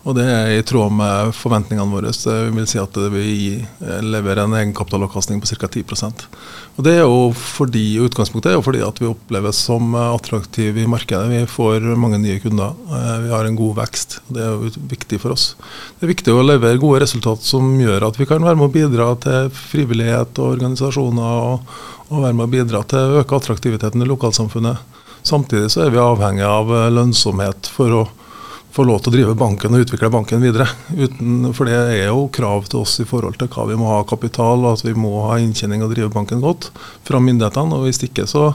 [0.00, 2.10] Og det er i tråd med forventningene våre.
[2.14, 3.32] Jeg vil si at vi
[4.00, 5.68] leverer en egenkapitalavkastning på ca.
[5.68, 6.22] 10%
[6.78, 10.88] Og Det er jo fordi, utgangspunktet er jo fordi at vi oppleves som attraktive i
[10.88, 11.28] markedet.
[11.28, 12.72] Vi får mange nye kunder.
[12.88, 14.20] Eh, vi har en god vekst.
[14.32, 15.52] Det er jo viktig for oss.
[15.98, 18.72] Det er viktig å levere gode resultat som gjør at vi kan være med å
[18.72, 21.44] bidra til frivillighet og organisasjoner.
[21.50, 21.76] og,
[22.10, 24.80] og være med å bidra til å øke attraktiviteten i lokalsamfunnet.
[25.22, 28.00] Samtidig så er vi avhengig av lønnsomhet for å
[28.70, 30.68] få lov til å drive banken og utvikle banken videre.
[30.94, 34.00] Uten, for det er jo krav til oss i forhold til hva vi må ha
[34.06, 36.70] kapital, og at vi må ha inntjening og drive banken godt
[37.06, 37.76] fra myndighetene.
[37.76, 38.52] og Hvis ikke så,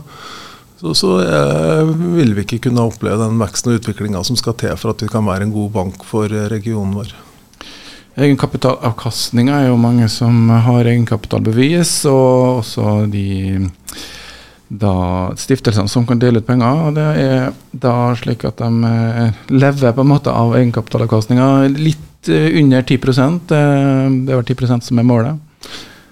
[0.79, 4.75] så, så eh, vil vi ikke kunne oppleve den veksten og utviklinga som skal til
[4.79, 7.15] for at vi kan være en god bank for regionen vår.
[8.15, 13.25] Egenkapitalavkastninga er jo mange som har egenkapitalbevis, og også de
[14.67, 16.87] da stiftelsene som kan dele ut penger.
[16.87, 22.29] og Det er da slik at de eh, lever på en måte av egenkapitalavkastninga litt
[22.29, 25.37] eh, under 10% Det er vel 10% som er målet?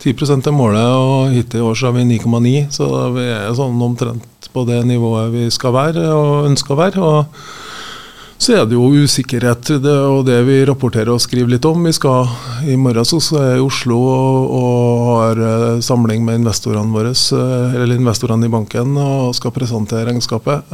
[0.04, 2.56] 10% er målet, og hittil i år så har vi 9,9.
[2.76, 7.02] Så vi er sånn omtrent på det nivået vi skal være og ønsker å være.
[7.02, 7.26] og
[8.44, 11.86] så er det jo usikkerhet, det, og det vi rapporterer og skriver litt om.
[11.88, 12.28] Vi skal
[12.68, 17.14] I morgen så er jeg i Oslo og, og har eh, samling med investorene våre,
[17.14, 20.74] eh, eller investorene i banken, og skal presentere regnskapet.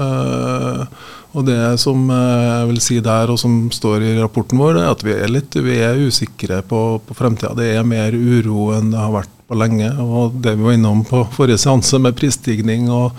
[1.29, 4.91] Eh, og Det som jeg vil si der, og som står i rapporten vår, er
[4.91, 7.53] at vi er litt vi er usikre på, på fremtida.
[7.55, 9.91] Det er mer uro enn det har vært på lenge.
[9.99, 13.13] og Det vi var innom på forrige seanse med prisstigning og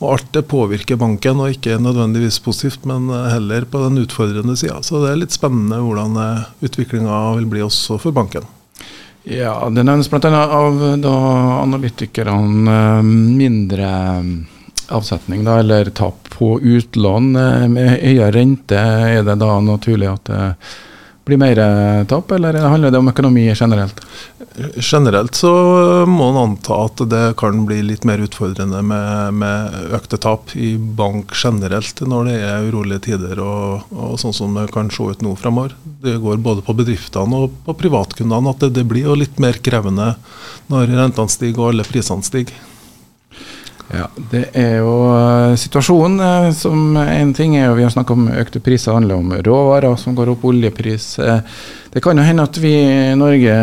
[0.00, 4.78] og alt det påvirker banken, og ikke nødvendigvis positivt, men heller på den utfordrende sida.
[4.80, 6.16] Så det er litt spennende hvordan
[6.64, 8.46] utviklinga vil bli også for banken.
[9.28, 10.30] Ja, Det nevnes bl.a.
[10.32, 11.12] av da,
[11.60, 13.90] analytikerne mindre
[14.90, 17.32] avsetning, da, eller tap på utlån.
[17.72, 20.44] Med høyere rente, er det da naturlig at det
[21.30, 24.00] blir mer eh, tap, eller handler det om økonomi generelt?
[24.76, 25.50] Generelt så
[26.08, 30.74] må en anta at det kan bli litt mer utfordrende med, med, økte tap i
[30.76, 35.22] bank generelt når det er urolige tider og, og sånn som det kan se ut
[35.24, 35.76] nå fremover.
[36.02, 40.14] Det går både på bedriftene og på privatkundene at det, det blir litt mer krevende
[40.72, 42.56] når rentene stiger og alle prisene stiger.
[43.90, 48.14] Ja, Det er jo uh, situasjonen uh, som en ting er jo Vi har snakka
[48.14, 51.16] om økte priser, handler om råvarer som går opp, oljepris.
[51.18, 51.40] Uh,
[51.90, 53.54] det kan jo hende at vi i Norge,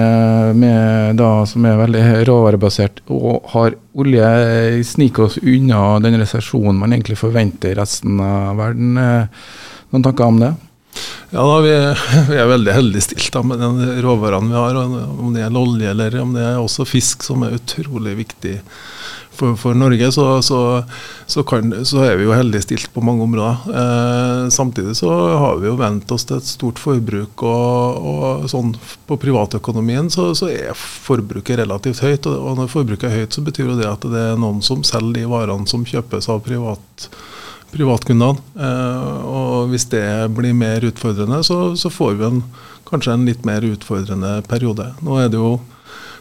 [1.15, 4.31] da, som er veldig råvarebasert og har olje,
[4.83, 8.99] sniker oss unna den resesjonen man egentlig forventer i resten av verden.
[8.99, 10.51] Noen tanker om det?
[11.31, 11.71] Ja, da, vi,
[12.33, 14.81] vi, er veldig heldig stilt da, med de råvarene vi har.
[15.07, 18.57] Om det gjelder olje eller om det er også fisk, som er utrolig viktig
[19.37, 20.83] for, for Norge, så, så,
[21.25, 23.69] så, kan, så, er vi jo heldig stilt på mange områder.
[23.81, 27.43] Eh, samtidig så har vi jo vent oss til et stort forbruk.
[27.45, 28.73] og, og sånn
[29.07, 32.29] På privatøkonomien så, er forbruket relativt høyt.
[32.29, 34.85] Og, og når forbruket er høyt, så betyr jo det at det er noen som
[34.87, 37.07] selger de varene som kjøpes av privat,
[37.75, 38.41] privatkundene.
[38.57, 42.43] Eh, og hvis det blir mer utfordrende, så, så får vi en,
[42.89, 44.91] kanskje en litt mer utfordrende periode.
[45.05, 45.57] Nå er det jo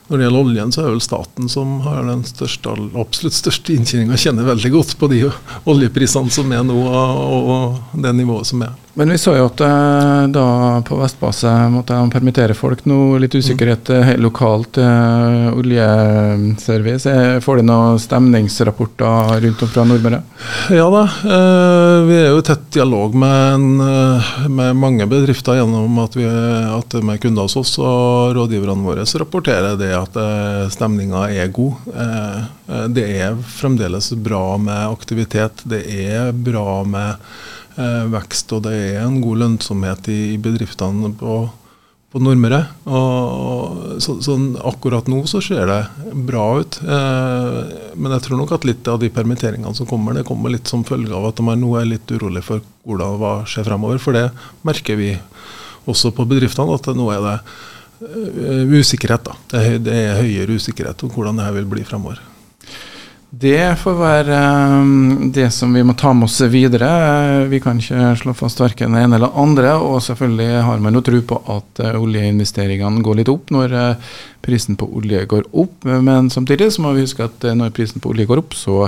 [0.06, 3.74] når det gjelder oljen, så er det vel staten som har den største, absolutt største
[3.74, 4.18] inntjeninga.
[4.20, 5.24] Kjenner veldig godt på de
[5.66, 8.74] oljeprisene som er nå, og det nivået som er.
[8.98, 10.46] Men vi så jo at eh, da
[10.88, 12.86] på Vestbase måtte de permittere folk.
[12.88, 14.12] Nå litt usikkerhet mm.
[14.24, 14.78] lokalt.
[14.80, 17.12] Uh, oljeservice.
[17.44, 20.22] Får de noen stemningsrapporter rundt om fra Nordmøre?
[20.72, 21.02] Ja da.
[22.06, 23.66] Vi er jo i tett dialog med, en,
[24.56, 27.74] med, mange bedrifter gjennom at, vi, at de er kunder hos oss.
[27.76, 30.16] Og rådgiverne våre rapporterer det at
[30.72, 31.92] stemninga er god.
[32.96, 35.66] det er fremdeles bra med aktivitet.
[35.68, 37.44] Det er bra med eh,
[37.76, 41.38] vekst, og det er en god lønnsomhet i, bedriftene på,
[42.12, 42.62] på Nordmøre.
[42.88, 45.80] Og, så, sånn, akkurat nå så ser det
[46.28, 46.78] bra ut.
[46.80, 47.58] Eh,
[47.96, 50.86] men jeg tror nok at litt av de permitteringene som kommer, det kommer litt som
[50.88, 54.00] følge av at de nå er litt urolig for hvordan hva skjer fremover.
[54.02, 54.28] For det
[54.66, 55.14] merker vi
[55.86, 57.36] også på bedriftene, at nå er det
[58.02, 59.28] uh, usikkerhet.
[59.28, 59.36] da.
[59.52, 62.22] Det er, det er høyere usikkerhet om hvordan det her vil bli fremover.
[63.30, 64.36] Det får være
[64.78, 66.86] um, det som vi må ta med oss videre.
[67.50, 69.72] Vi kan ikke slå fast verken det ene eller andre.
[69.82, 74.14] Og selvfølgelig har man jo tro på at uh, oljeinvesteringene går litt opp når uh,
[74.46, 75.88] prisen på olje går opp.
[75.90, 78.86] Men samtidig så må vi huske at uh, når prisen på olje går opp, så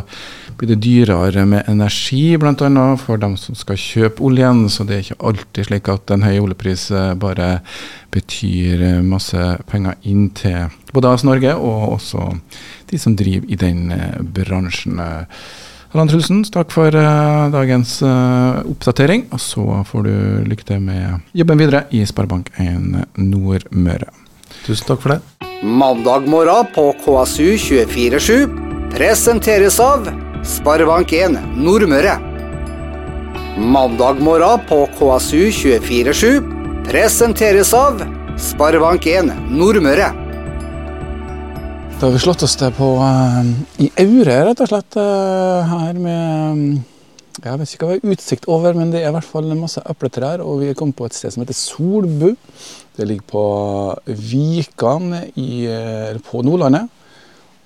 [0.54, 2.88] blir det dyrere med energi, bl.a.
[3.02, 4.68] for dem som skal kjøpe oljen.
[4.70, 7.56] Så det er ikke alltid slik at en høy oljepris bare
[8.14, 12.30] betyr masse penger inn til både AS Norge og også
[12.90, 15.00] de som driver i den eh, bransjen.
[15.88, 19.24] Harald Trulsen, takk for uh, dagens oppdatering.
[19.32, 20.14] Og så får du
[20.50, 24.12] lykke til med jobben videre i Sparebank1 Nordmøre.
[24.66, 25.48] Tusen takk for det.
[25.64, 30.06] Mandag morgen på KSU 247 presenteres av
[30.44, 32.18] Sparebank1 Nordmøre.
[33.58, 38.04] Mandag morgen på KSU 247 presenteres av
[38.38, 40.27] Sparebank1 Nordmøre.
[41.98, 43.48] Da har vi slått oss til på uh,
[43.82, 44.94] i Aure, rett og slett.
[44.94, 46.60] Uh, her med um,
[47.42, 49.80] Jeg vet ikke hva det er utsikt over, men det er i hvert fall masse
[49.82, 50.44] epletrær.
[50.44, 52.36] Og vi er kommet på et sted som heter Solbu.
[52.94, 53.42] Det ligger på
[54.14, 56.86] Vikan i, uh, på Nordlandet.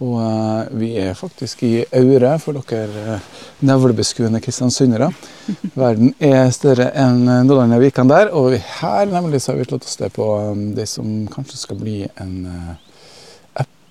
[0.00, 3.18] Og vi er faktisk i Aure, for dere
[3.60, 5.10] nevlebeskuende kristiansundere.
[5.82, 8.32] Verden er større enn Nordlandet og Vikan der.
[8.32, 11.82] Og her nemlig så har vi slått oss til på um, det som kanskje skal
[11.84, 12.48] bli en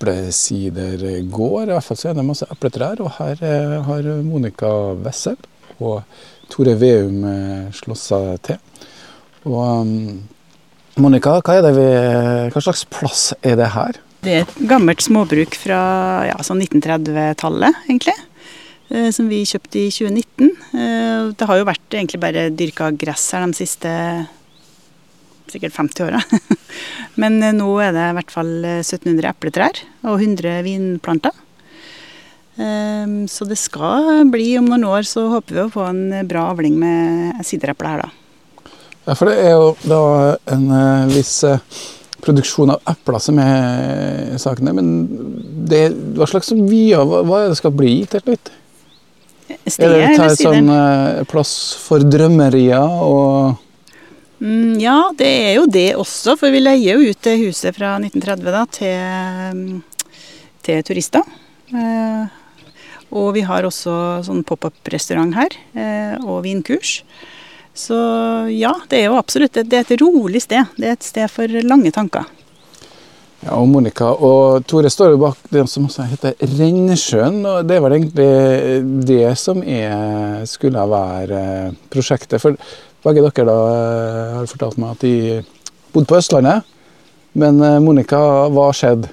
[0.02, 1.68] eplesidergård.
[1.68, 3.00] I hvert fall så er det masse epletrær.
[3.02, 4.70] Og her eh, har Monica
[5.02, 5.38] Wessel
[5.82, 6.02] og
[6.52, 8.58] Tore Veum eh, slått seg til.
[9.48, 9.92] Og um,
[11.02, 11.86] Monica, hva, vi,
[12.52, 13.98] hva, slags plass er det her?
[14.22, 15.80] Det er et gammelt småbruk fra
[16.28, 18.14] ja, sånn 1930-tallet, egentlig.
[18.92, 21.32] Eh, som vi kjøpte i 2019.
[21.32, 23.90] Det har jo vært egentlig bare dyrka gress her de siste
[25.50, 26.20] sikkert 50 åra.
[27.22, 31.34] Men eh, nå er det i hvert fall 1700 eh, epletrær og 100 vinplanter.
[32.60, 36.50] Ehm, så det skal bli, om noen år så håper vi å få en bra
[36.52, 38.70] avling med sidereple her, da.
[39.08, 40.02] Ja, for det er jo da
[40.54, 41.40] en eh, viss
[42.22, 44.74] produksjon av epler som er sakene.
[44.78, 44.90] Men
[45.68, 48.52] det, hva slags vyer, hva, hva er det skal bli til slutt?
[49.66, 50.68] Stedet, Er det eller tar sideren?
[50.68, 51.52] sånn eh, plass
[51.82, 53.58] for drømmerier og
[54.42, 57.94] Mm, ja, det er jo det også, for vi leier jo ut det huset fra
[58.00, 60.16] 1930 da, til, mm,
[60.66, 61.28] til turister.
[61.70, 62.40] Eh,
[63.12, 63.94] og vi har også
[64.26, 67.02] sånn pop-up-restaurant her, eh, og vinkurs.
[67.72, 67.96] Så
[68.52, 70.74] ja, det er jo absolutt det, er et rolig sted.
[70.76, 72.26] Det er et sted for lange tanker.
[73.42, 77.40] Ja, og Monica og Tore står jo bak det som også heter Rennesjøen.
[77.46, 82.42] og Det vel egentlig det som er, skulle være eh, prosjektet.
[82.42, 82.58] For
[83.02, 85.16] begge dere da eh, har fortalt meg at de
[85.92, 86.68] bodde på Østlandet.
[87.38, 88.20] Men eh, Monica,
[88.52, 89.10] hva skjedde?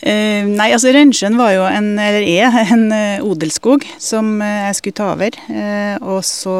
[0.00, 4.96] Eh, nei, altså Rønsjøen var jo en, eller er en eh, odelsskog som jeg skulle
[4.96, 5.36] ta over.
[5.52, 6.56] Eh, og så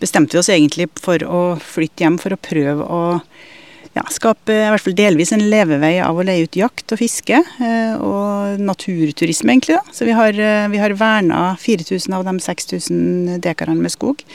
[0.00, 3.02] bestemte vi oss egentlig for å flytte hjem for å prøve å
[3.94, 7.38] ja, skape i hvert fall delvis en levevei av å leie ut jakt og fiske.
[7.38, 9.78] Eh, og naturturisme, egentlig.
[9.78, 9.94] da.
[9.94, 10.34] Så vi har,
[10.72, 14.26] vi har verna 4000 av de 6000 dekarene med skog.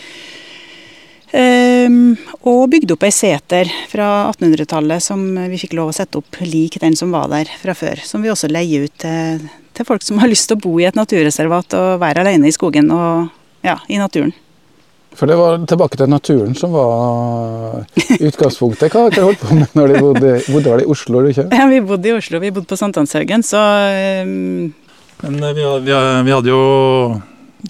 [1.31, 2.15] Ehm,
[2.49, 6.79] og bygde opp ei seter fra 1800-tallet som vi fikk lov å sette opp lik
[6.81, 8.01] den som var der fra før.
[8.05, 9.45] Som vi også leier ut til,
[9.77, 12.55] til folk som har lyst til å bo i et naturreservat og være alene i
[12.55, 13.29] skogen og
[13.65, 14.33] ja, i naturen.
[15.17, 17.85] For det var tilbake til naturen som var
[18.29, 18.91] utgangspunktet.
[18.93, 21.19] Hva har dere holdt på med når de bodde, bodde vel i Oslo?
[21.19, 21.47] eller ikke?
[21.49, 24.69] Ja, vi bodde i Oslo, vi bodde på Sankthanshaugen, så ehm,
[25.25, 26.61] Men eh, vi, vi, vi hadde jo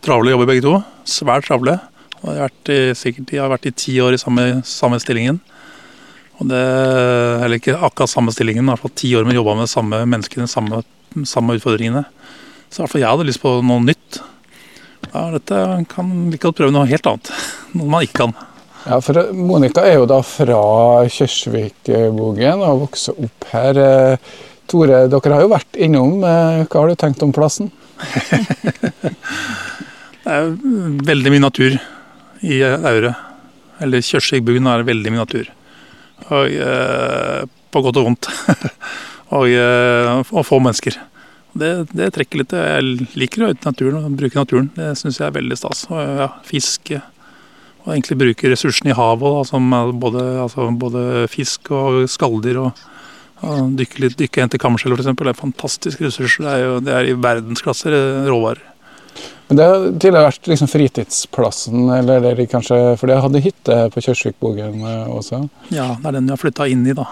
[0.06, 0.76] travle jobber begge to.
[1.10, 1.80] Svært travle.
[2.20, 5.40] Jeg har vært i, sikkert, jeg har vært i ti år i samme, samme stillingen.
[6.40, 6.60] Og det,
[7.44, 10.02] eller ikke akkurat samme stillingen, men i hvert fall ti år med jobba med samme
[10.08, 10.82] menneskene, samme,
[11.28, 12.04] samme utfordringene.
[12.70, 14.20] Så i hvert fall jeg hadde lyst på noe nytt.
[15.10, 17.32] Ja, dette kan like godt prøve noe helt annet.
[17.80, 18.36] Noe man ikke kan.
[18.86, 20.60] Ja, for Monica er jo da fra
[21.12, 23.80] Kjørsvikbogen og har vokst opp her.
[23.80, 24.38] Eh,
[24.70, 26.20] Tore, dere har jo vært innom.
[26.24, 27.72] eh, Hva har du tenkt om plassen?
[30.20, 30.52] Det er
[31.10, 31.78] veldig mye natur
[32.46, 33.14] i Aure.
[33.84, 35.52] Eller Kjørsvikbuggen er veldig mye natur.
[36.30, 38.30] Og, eh, på godt og vondt.
[39.38, 40.98] og, eh, og få mennesker.
[41.60, 42.54] Det, det trekker litt.
[42.54, 44.70] Jeg liker å ut naturen og bruke naturen.
[44.76, 45.86] Det syns jeg er veldig stas.
[45.90, 47.02] Og, ja, fiske.
[47.86, 52.60] Og egentlig bruke ressursene i havet, da, som både, altså, både fisk og skalldyr.
[52.68, 52.88] og
[53.80, 55.14] dykke litt, dykke hen til kammerskjell f.eks.
[55.16, 56.44] Det er fantastiske ressurser.
[56.44, 57.94] Det er, jo, det er i verdensklasse
[58.28, 58.66] råvarer.
[59.50, 63.78] Men Det har tidligere vært liksom fritidsplassen, eller det er kanskje, for jeg hadde hytte
[63.96, 65.40] på Kjørsvikbogen eh, også.
[65.74, 67.08] Ja, det er den vi har flytta inn i, da.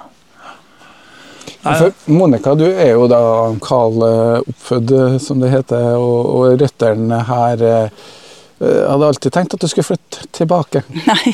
[1.64, 3.22] For Monica, du er jo da
[3.66, 7.66] Karl eh, oppfødd, eh, som det heter, og, og røttene her
[8.58, 10.82] hadde alltid tenkt at du skulle flytte tilbake.
[11.10, 11.34] Nei,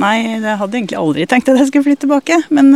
[0.00, 2.38] nei, jeg hadde egentlig aldri tenkt at jeg skulle flytte tilbake.
[2.48, 2.70] Men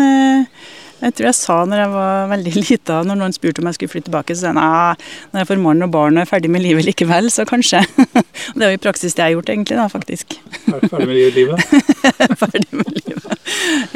[1.01, 3.93] jeg tror jeg sa når jeg var veldig lita, når noen spurte om jeg skulle
[3.93, 6.51] flytte tilbake, så sa jeg nei, når jeg får mann og barn og er ferdig
[6.53, 7.83] med livet likevel, så kanskje.
[8.07, 10.39] Og det er jo i praksis det jeg har gjort, egentlig, da, faktisk.
[10.67, 11.67] ferdig med livet.
[12.43, 13.33] ferdig med livet.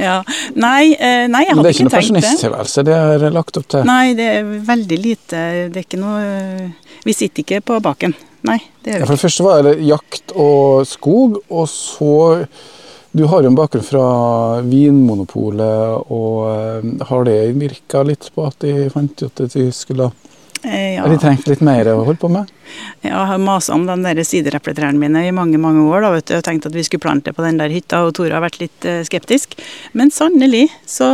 [0.01, 0.19] Ja.
[0.55, 1.99] Nei, eh, nei, jeg Men tenkt det er ikke ikke noe det.
[1.99, 3.87] pensjonisttilværelse det er lagt opp til?
[3.89, 5.45] Nei, det er veldig lite.
[5.73, 8.15] Det er ikke noe eh, Vi sitter ikke på baken.
[8.49, 12.13] Nei, det Ja, gjør vi for det første var det jakt og skog, og så
[13.13, 14.05] Du har jo en bakgrunn fra
[14.63, 20.13] Vinmonopolet, og eh, har det virka litt på at de fant ut at de skulle
[20.63, 21.07] Eh, ja.
[21.09, 22.51] De trengte litt mer å holde på med?
[23.01, 26.27] Ja, Jeg har masa om de der siderepletrærne mine i mange mange år da, vet
[26.29, 28.61] du, Jeg tenkt at vi skulle plante på den der hytta, og Tore har vært
[28.61, 29.57] litt eh, skeptisk.
[29.97, 31.09] Men sannelig, så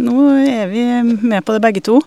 [0.00, 2.00] nå er vi med på det begge to.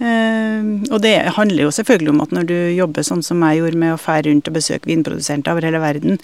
[0.00, 3.80] Eh, og det handler jo selvfølgelig om at når du jobber sånn som jeg gjorde
[3.82, 6.16] med å fære rundt og besøke vinprodusenter over hele verden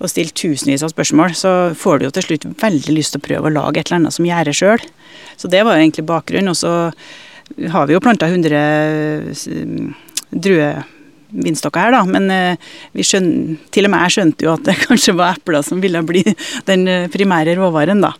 [0.00, 3.26] og stille tusenvis av spørsmål, så får du jo til slutt veldig lyst til å
[3.28, 4.86] prøve å lage et eller annet som gjerder sjøl.
[5.38, 6.50] Så det var jo egentlig bakgrunnen.
[6.50, 6.74] Og så
[7.70, 8.58] har vi jo planta 100
[10.30, 12.02] druevinstokker her, da.
[12.08, 15.66] Men eh, vi skjønner, til og med jeg skjønte jo at det kanskje var epler
[15.66, 16.24] som ville bli
[16.70, 18.14] den eh, primære råvaren, da.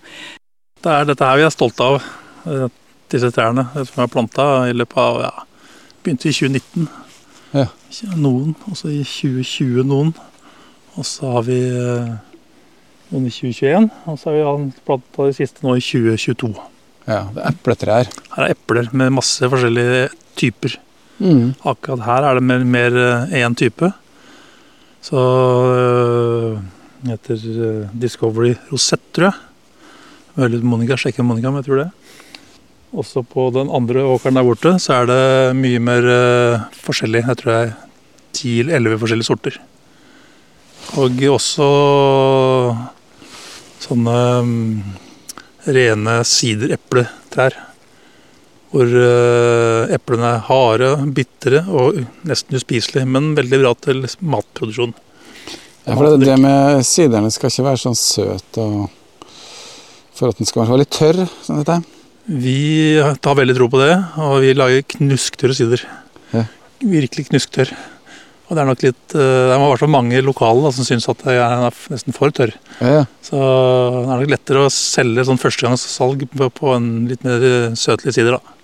[0.81, 2.11] Det er dette her vi er stolte av,
[2.49, 2.69] eh,
[3.13, 5.33] disse trærne det som er planta i løpet av ja,
[6.01, 6.89] Begynte i 2019.
[7.53, 7.67] Ja.
[8.17, 10.15] Noen, og så i 2020 noen.
[10.97, 12.13] Og så har vi eh,
[13.11, 16.55] noen i 2021, og så har vi planta de siste nå i 2022.
[17.11, 18.11] Ja, det er epletrær.
[18.37, 20.09] Her er epler med masse forskjellige
[20.41, 20.79] typer.
[21.21, 21.53] Mm.
[21.69, 23.93] Akkurat her er det mer, mer eh, én type.
[25.05, 25.21] Så
[25.77, 26.59] øh,
[27.09, 29.39] heter øh, Discovery Rosette, tror jeg.
[30.37, 31.91] Mulig Monica sjekker Monica, men jeg tror det.
[32.91, 37.23] Også på den andre åkeren der borte så er det mye mer øh, forskjellig.
[37.29, 37.77] Jeg tror det er
[38.35, 39.59] ti eller elleve forskjellige sorter.
[40.99, 41.69] Og også
[43.81, 44.81] sånne mm,
[45.71, 47.67] rene siderepletrær.
[48.71, 54.95] hvor eh, eplene er harde, bitre og nesten uspiselige, men veldig bra til matproduksjon.
[55.87, 58.91] Ja, for det, det med siderne skal ikke være sånn søt og
[60.15, 61.25] for at den skal være litt tørr.
[61.43, 61.81] sånn dette.
[62.27, 65.87] Vi tar veldig tro på det, og vi lager knusktørre sider.
[66.35, 66.45] Ja.
[66.81, 67.73] Virkelig knusktørr.
[68.51, 70.87] Og det er nok litt eh, Det er i hvert fall mange lokale da, som
[70.87, 72.51] syns at den er nesten for tørr.
[72.81, 73.03] Ja, ja.
[73.23, 77.45] Så det er nok lettere å selge sånn førstegangssalg på, på en litt mer
[77.79, 78.57] søtlig sider, da.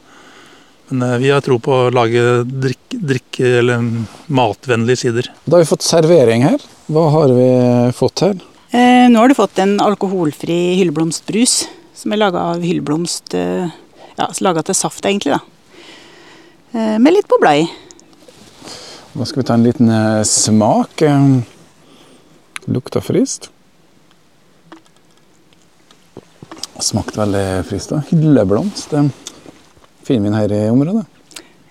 [0.90, 3.86] Men eh, vi har tro på å lage drikke, drikke eller
[4.26, 5.30] matvennlige sider.
[5.46, 6.66] Da har vi fått servering her.
[6.90, 7.48] Hva har vi
[7.96, 8.36] fått her?
[8.74, 11.60] Eh, nå har du fått en alkoholfri hylleblomstbrus
[11.96, 13.74] som er laga av hylleblomst eh,
[14.16, 15.40] Ja, laga til saft, egentlig, da.
[16.72, 17.66] Eh, med litt bobla i.
[19.16, 21.04] Da skal vi ta en liten eh, smak.
[22.66, 23.50] Lukta frist.
[26.80, 27.92] Smakte veldig frist.
[27.92, 28.00] da.
[28.10, 28.96] Hylleblomst.
[30.06, 31.06] Vi her i området.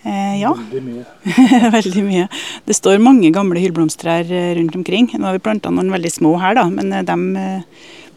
[0.05, 0.53] Eh, ja.
[0.53, 1.69] veldig mye.
[1.79, 2.29] veldig mye.
[2.65, 5.09] Det står mange gamle hylleblomsttrær rundt omkring.
[5.13, 7.19] Nå har vi planta noen veldig små her, da, men de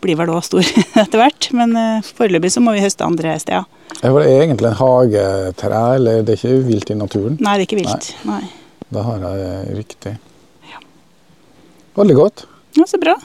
[0.02, 0.64] blir vel òg stor
[1.02, 1.50] etter hvert.
[1.56, 3.66] Men eh, foreløpig så må vi høste andre steder.
[3.98, 7.38] Er det egentlig en hagetre, eller det er ikke vilt i naturen?
[7.40, 8.12] Nei, det er ikke vilt.
[8.28, 8.42] Nei.
[8.94, 10.14] Da har jeg riktig.
[11.98, 12.46] Veldig godt.
[12.78, 13.16] Ja, Så bra.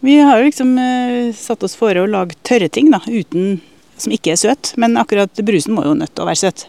[0.00, 3.60] Vi har jo liksom uh, satt oss fore å lage tørre ting da, uten,
[3.96, 4.72] som ikke er søt.
[4.76, 6.66] Men akkurat brusen må jo nødt til å være søt.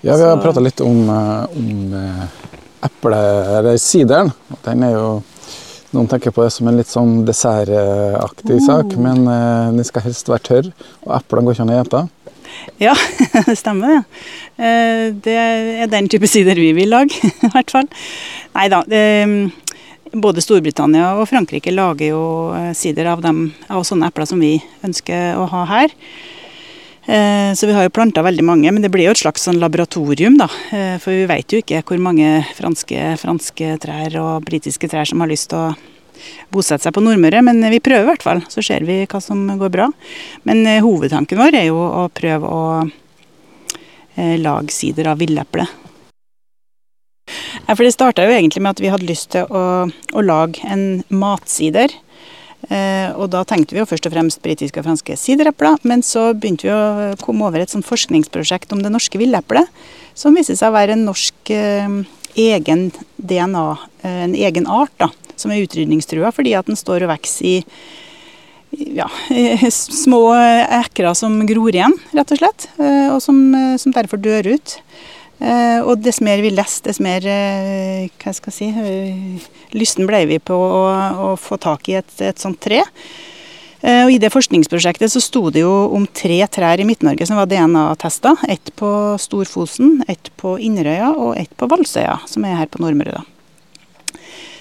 [0.00, 2.22] Ja, Vi har prata litt om, eh, om uh,
[2.86, 3.18] eple,
[3.58, 4.30] eller sideren.
[4.64, 5.08] Den er jo
[5.90, 10.30] Noen tenker på det som en litt sånn dessertaktig sak, men eh, den skal helst
[10.30, 10.68] være tørr.
[11.06, 12.02] Og eplene går ikke an å ete.
[12.82, 12.94] Ja,
[13.48, 14.02] det stemmer det.
[14.60, 17.90] Eh, Det er den type sider vi vil lage, i hvert fall.
[18.54, 18.84] Nei da.
[20.10, 22.22] Både Storbritannia og Frankrike lager jo
[22.58, 25.94] eh, sider av, dem, av sånne epler som vi ønsker å ha her.
[27.10, 29.58] Eh, Så vi har jo planta veldig mange, men det blir jo et slags sånn
[29.58, 30.46] laboratorium, da.
[30.70, 35.20] Eh, For vi vet jo ikke hvor mange franske, franske trær og britiske trær som
[35.20, 35.74] har lyst til å
[36.52, 38.42] bosette seg på Nordmøre, men vi prøver i hvert fall.
[38.52, 39.88] Så ser vi hva som går bra.
[40.44, 42.64] Men eh, hovedtanken vår er jo å prøve å
[44.20, 45.64] lage sider av villeple.
[47.66, 50.60] Ja, for det starta jo egentlig med at vi hadde lyst til å, å lage
[50.66, 51.94] en matsider.
[52.70, 56.28] Eh, og da tenkte vi jo først og fremst britiske og franske siderepler, men så
[56.38, 59.66] begynte vi å komme over et sånt forskningsprosjekt om det norske villeplet,
[60.14, 61.96] som viste seg å være en norsk eh,
[62.38, 63.66] egen DNA,
[64.04, 67.56] eh, en egen art, da, som er utrydningstrua fordi at den står og vokser i
[68.94, 69.08] ja,
[69.74, 72.68] små ekrer som gror igjen, rett og slett,
[73.10, 73.40] og som,
[73.82, 74.76] som derfor dør ut.
[75.40, 80.06] Eh, Og dess mer vi leste, dess mer eh, hva skal jeg si, eh, lysten
[80.06, 80.82] ble vi på å,
[81.32, 82.82] å få tak i et, et sånt tre.
[83.80, 87.40] Eh, Og I det forskningsprosjektet så sto det jo om tre trær i Midt-Norge som
[87.40, 88.34] var DNA-testa.
[88.52, 93.22] Ett på Storfosen, ett på Inderøya og ett på Valsøya, som er her på Nordmøre.
[93.22, 94.18] da.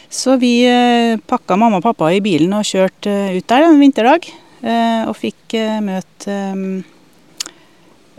[0.10, 3.84] Så vi eh, pakka mamma og pappa i bilen og kjørte eh, ut der en
[3.84, 4.32] vinterdag.
[4.60, 5.54] Og fikk
[5.86, 6.34] møte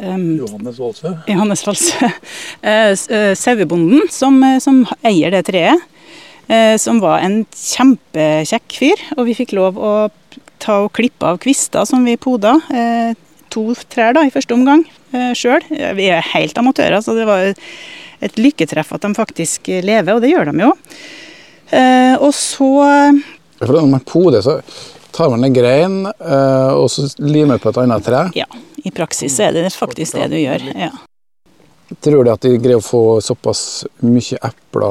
[0.03, 1.12] um, Johannes Valsø?
[1.28, 2.11] Johannes Falsø.
[2.62, 5.80] Eh, eh, Sauebonden som, eh, som eier det treet.
[6.48, 9.05] eh, Som var en kjempekjekk fyr.
[9.16, 9.92] Og vi fikk lov å
[10.61, 12.57] ta og klippe av kvister som vi poda.
[12.74, 13.14] eh,
[13.51, 14.84] To trær da, i første omgang
[15.34, 15.64] sjøl.
[15.98, 17.48] Vi er helt amatører, så det var
[18.22, 20.68] et lykketreff at de faktisk lever, og det gjør de jo.
[21.72, 22.68] Eh, Og så
[23.59, 24.61] For når man poder, så
[25.11, 28.22] tar man en grein eh, og så limer på et annet tre.
[28.38, 28.46] Ja,
[28.85, 30.64] i praksis er det faktisk det du gjør.
[30.74, 30.91] Ja.
[32.01, 34.87] Tror du at de greier å få såpass mye epler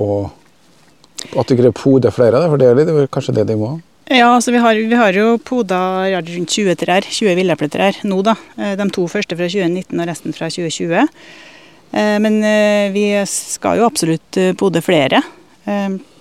[0.00, 2.42] og at de greier å pode flere?
[2.50, 3.76] For det er kanskje det de må?
[4.10, 5.78] Ja, altså vi har, vi har jo poda
[6.10, 8.34] rundt 20 trær, 20 villepletrær nå da.
[8.58, 11.04] Eh, De to første fra 2019 og resten fra 2020.
[11.94, 15.22] Eh, Men eh, vi skal jo absolutt pode flere.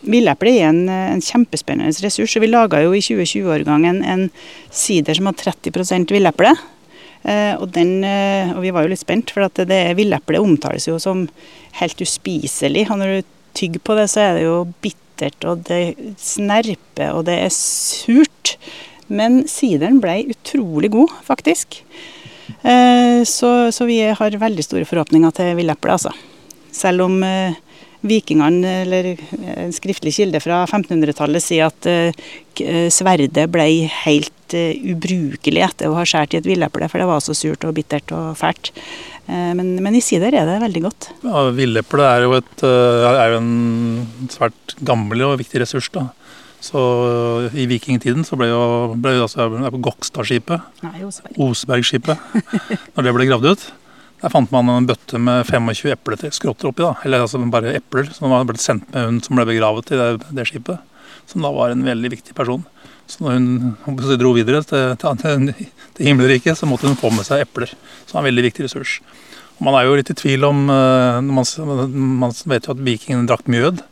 [0.05, 2.35] Villeple er en, en kjempespennende ressurs.
[2.37, 4.27] og Vi laga jo i 2020-årgangen en
[4.69, 6.53] sider som har 30% villeple.
[7.23, 10.87] Eh, Og, den, eh, og vi var jo litt spent, for at det, villeple omtales
[10.87, 11.27] jo som
[11.81, 12.87] helt uspiselig.
[12.89, 17.25] Og når du tygger på det, så er det jo bittert, og det snerper, og
[17.27, 18.55] det er surt.
[19.09, 21.81] Men sideren ble utrolig god, faktisk.
[22.63, 26.13] Eh, Så, så vi har veldig store forhåpninger til villeple altså.
[26.71, 27.57] Selv om eh,
[28.05, 29.09] vikingene, eller
[29.59, 32.11] en skriftlig kilde fra 1500-tallet, sier at eh,
[32.63, 33.65] eh, sverdet ble
[34.05, 37.65] helt eh, ubrukelig etter å ha skåret i et villeple, for det var så surt
[37.67, 38.71] og bittert og fælt.
[39.27, 41.09] Eh, Men, men i sider er det veldig godt.
[41.25, 45.91] Ja, Villeple er jo, et, eh, er jo en svært gammel og viktig ressurs.
[45.93, 46.07] da.
[46.59, 46.79] Så
[47.55, 49.45] I vikingtiden så ble jo, ble jo altså
[49.79, 51.37] Gokstadskipet, Nei, Oseberg.
[51.39, 52.17] Osbergskipet,
[52.97, 53.63] når det ble gravd ut,
[54.19, 56.83] Der fant man en bøtte med 25 epleskrotter oppi.
[56.83, 59.99] da, Eller altså bare epler som var blitt sendt med hun som ble begravet i
[59.99, 60.79] det, det skipet.
[61.29, 62.65] Som da var en veldig viktig person.
[63.07, 65.53] Så når hun, hun dro videre til, til,
[65.95, 67.71] til himmelriket, så måtte hun få med seg epler.
[68.05, 68.99] Som var en veldig viktig ressurs.
[69.57, 71.47] Og man er jo litt i tvil om man,
[72.19, 73.83] man vet jo at vikingene drakk mjød.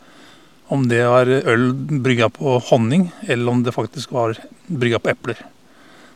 [0.72, 1.70] Om det var øl
[2.04, 4.36] brygga på honning, eller om det faktisk var
[4.68, 5.40] brygga på epler.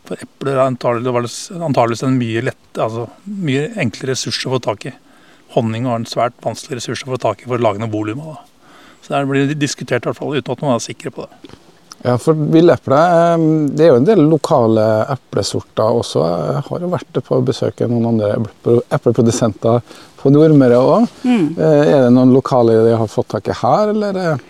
[0.07, 4.93] For epler er antageligvis en mye, lett, altså, mye enklere ressurs å få tak i.
[5.55, 8.23] Honning har en svært vanskelig ressurs å få tak i for å lage noe volum
[8.23, 8.39] av.
[9.01, 11.57] Så det blir diskutert, i hvert fall, uten at man er sikker på det.
[12.01, 12.97] Ja, for villeple
[13.75, 16.23] Det er jo en del lokale eplesorter også.
[16.25, 18.31] Jeg har jo vært på besøk av noen andre
[18.89, 19.83] epleprodusenter
[20.21, 21.05] på Nordmøre òg.
[21.25, 21.45] Mm.
[21.57, 24.41] Eh, er det noen lokale de har fått tak i her, eller?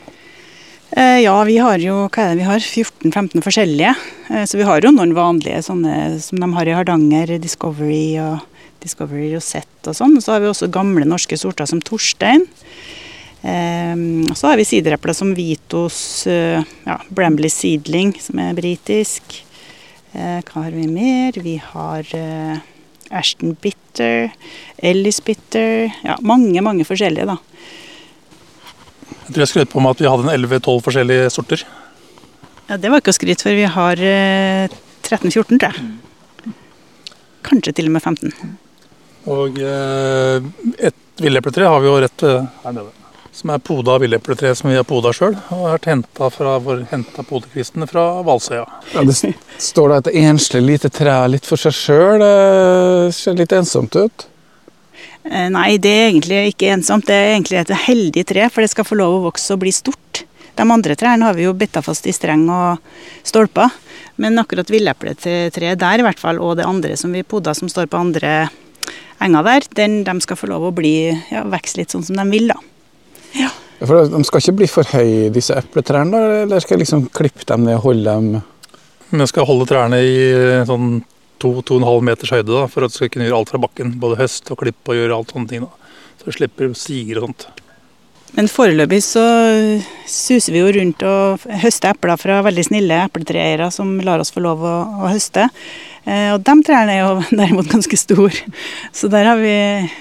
[0.92, 3.94] Eh, ja, vi har jo hva er det vi har, 14-15 forskjellige.
[4.28, 8.42] Eh, så vi har jo noen vanlige sånne som de har i Hardanger, Discovery og
[8.84, 10.18] Discovery Rosette og sånn.
[10.20, 12.44] Så har vi også gamle norske sorter som Torstein.
[13.42, 19.39] Um, så har vi siderepler som Vitos uh, ja, Bramley Seedling, som er britisk.
[20.12, 21.38] Hva har vi mer?
[21.39, 22.04] Vi har
[23.16, 24.34] Ashton Bitter,
[24.76, 27.38] Ellis Bitter Ja, mange, mange forskjellige, da.
[29.38, 31.65] Jeg skrøt på meg at vi hadde en 11-12 forskjellige sorter.
[32.69, 33.55] Ja, Det var ikke å skryte for.
[33.55, 34.01] Vi har
[35.07, 36.55] 13-14, tror jeg.
[37.47, 38.57] Kanskje til og med 15.
[39.32, 42.91] Og et villepletre har vi jo rett her nede
[43.32, 45.38] som er poda villepletre som vi har poda sjøl.
[45.55, 48.65] Og har henta fra podekvistene fra Valsøya.
[48.93, 49.15] Ja, det
[49.61, 52.25] står da et enslig lite tre litt for seg sjøl.
[53.15, 54.27] Ser litt ensomt ut?
[55.24, 57.07] Eh, nei, det er egentlig ikke ensomt.
[57.09, 59.74] Det er egentlig et heldig tre, for det skal få lov å vokse og bli
[59.76, 60.24] stort.
[60.57, 62.82] De andre trærne har vi jo bitta fast i streng og
[63.28, 63.72] stolper.
[64.22, 67.88] Men akkurat villepletreet der, i hvert fall, og det andre som vi podda som står
[67.89, 68.49] på andre
[69.22, 70.95] enger der, den, de skal få lov å bli,
[71.32, 72.51] ja, vokse litt sånn som de vil.
[72.51, 72.57] da.
[73.38, 73.51] Ja.
[73.82, 76.19] For De skal ikke bli for høye, disse epletrærne?
[76.43, 78.41] Eller skal jeg liksom klippe dem ned og holde dem
[79.11, 80.19] Vi skal holde trærne i
[80.69, 81.01] sånn
[81.42, 83.96] 2-2,5 meters høyde da, for at du skal kunne gjøre alt fra bakken.
[84.02, 85.66] Både høst og klipp og gjøre alt sånne ting.
[85.66, 85.98] da.
[86.22, 87.50] Så du slipper stiger og sånt.
[88.32, 89.22] Men foreløpig så
[90.08, 94.44] suser vi jo rundt og høster epler fra veldig snille epletreeiere som lar oss få
[94.46, 95.50] lov å, å høste.
[96.06, 98.46] Eh, og de trærne er jo derimot ganske store.
[98.96, 99.52] Så der har vi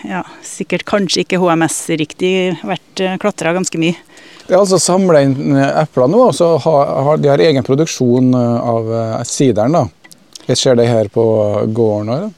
[0.09, 3.99] ja, sikkert kanskje ikke HMS-riktig vært eh, klatra ganske mye.
[4.47, 8.31] Det er altså samla inn epler nå, og så har, har de har egen produksjon
[8.35, 8.95] eh, av
[9.27, 9.75] sideren.
[9.75, 10.00] da.
[10.59, 11.25] Skjer det her på
[11.71, 12.29] gården òg?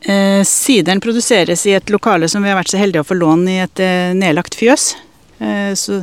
[0.00, 3.56] Eh, sideren produseres i et lokale som vi har vært så heldige å få låne
[3.56, 4.92] i et eh, nedlagt fjøs.
[5.42, 6.02] Eh, så,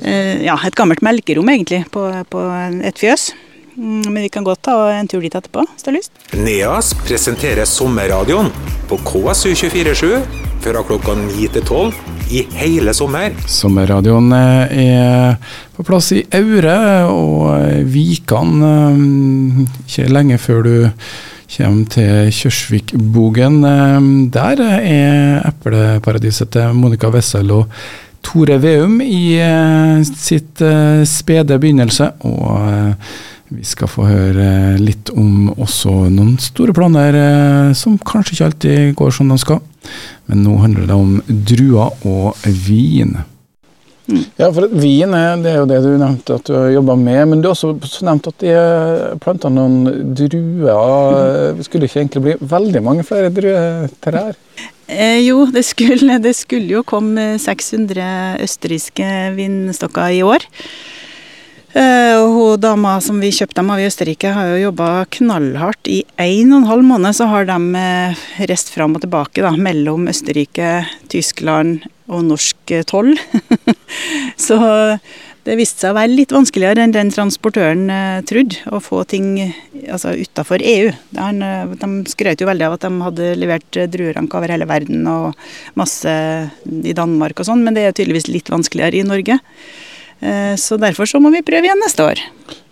[0.00, 2.44] eh, ja, et gammelt melkerom egentlig på, på
[2.88, 3.32] et fjøs.
[3.76, 6.24] Mm, men vi kan godt ta en tur dit etterpå, hvis du har lyst.
[6.36, 8.52] NEAS presenterer sommerradioen
[8.88, 13.34] på KSU247 fra klokka 9 til 12 i hele sommer.
[13.50, 16.78] Sommerradioen eh, er på plass i Aure
[17.10, 18.54] og Vikan
[19.82, 20.74] ikke lenge før du
[21.52, 23.58] kommer til Kjørsvikbogen.
[24.32, 27.68] Der er epleparadiset til Monica Wessel og
[28.22, 32.12] Tore Veum i eh, sitt eh, spede begynnelse.
[32.28, 33.12] Og eh,
[33.56, 34.46] vi skal få høre
[34.80, 37.18] litt om også noen store planer
[37.78, 39.60] som kanskje ikke alltid går som de skal.
[40.30, 43.18] Men nå handler det om druer og vin.
[44.10, 44.22] Mm.
[44.36, 47.20] Ja, for Vin er, det er jo det du nevnte at du har jobba med,
[47.30, 48.54] men du har også nevnt at de
[49.22, 51.60] planta noen druer.
[51.62, 54.34] Skulle ikke egentlig bli veldig mange flere druetrær?
[54.90, 60.50] Eh, jo, det skulle, det skulle, jo komme 600 østerrikske vinstokker i år.
[61.72, 65.88] Eh, og hun dama som vi kjøpte dem av i Østerrike, har jo jobba knallhardt.
[65.88, 69.54] I en og en halv måned så har de eh, reist fram og tilbake da,
[69.56, 73.14] mellom Østerrike, Tyskland og norsk toll.
[74.46, 74.58] så
[75.42, 79.40] det viste seg å være litt vanskeligere enn den transportøren eh, trodde, å få ting
[79.90, 80.92] altså, utafor EU.
[80.92, 85.08] Eh, de skrøt jo veldig av at de hadde levert eh, drueranker over hele verden
[85.10, 85.32] og
[85.78, 86.12] masse
[86.62, 89.40] i Danmark og sånn, men det er tydeligvis litt vanskeligere i Norge.
[90.22, 92.22] Eh, så derfor så må vi prøve igjen neste år.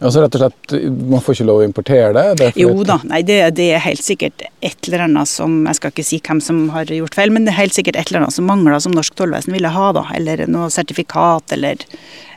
[0.01, 0.74] Ja, så rett og slett,
[1.11, 2.24] Man får ikke lov å importere det?
[2.40, 5.92] det jo da, nei, det, det, er helt sikkert et eller annet som Jeg skal
[5.92, 8.36] ikke si hvem som har gjort feil, men det er helt sikkert et eller annet
[8.36, 9.92] som mangler som norsk tollvesen ville ha.
[9.96, 11.84] da, Eller noe sertifikat, eller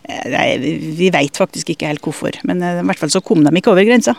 [0.03, 3.43] Eh, nei, vi veit faktisk ikke helt hvorfor, men eh, i hvert fall så kom
[3.45, 4.17] de ikke over grensa.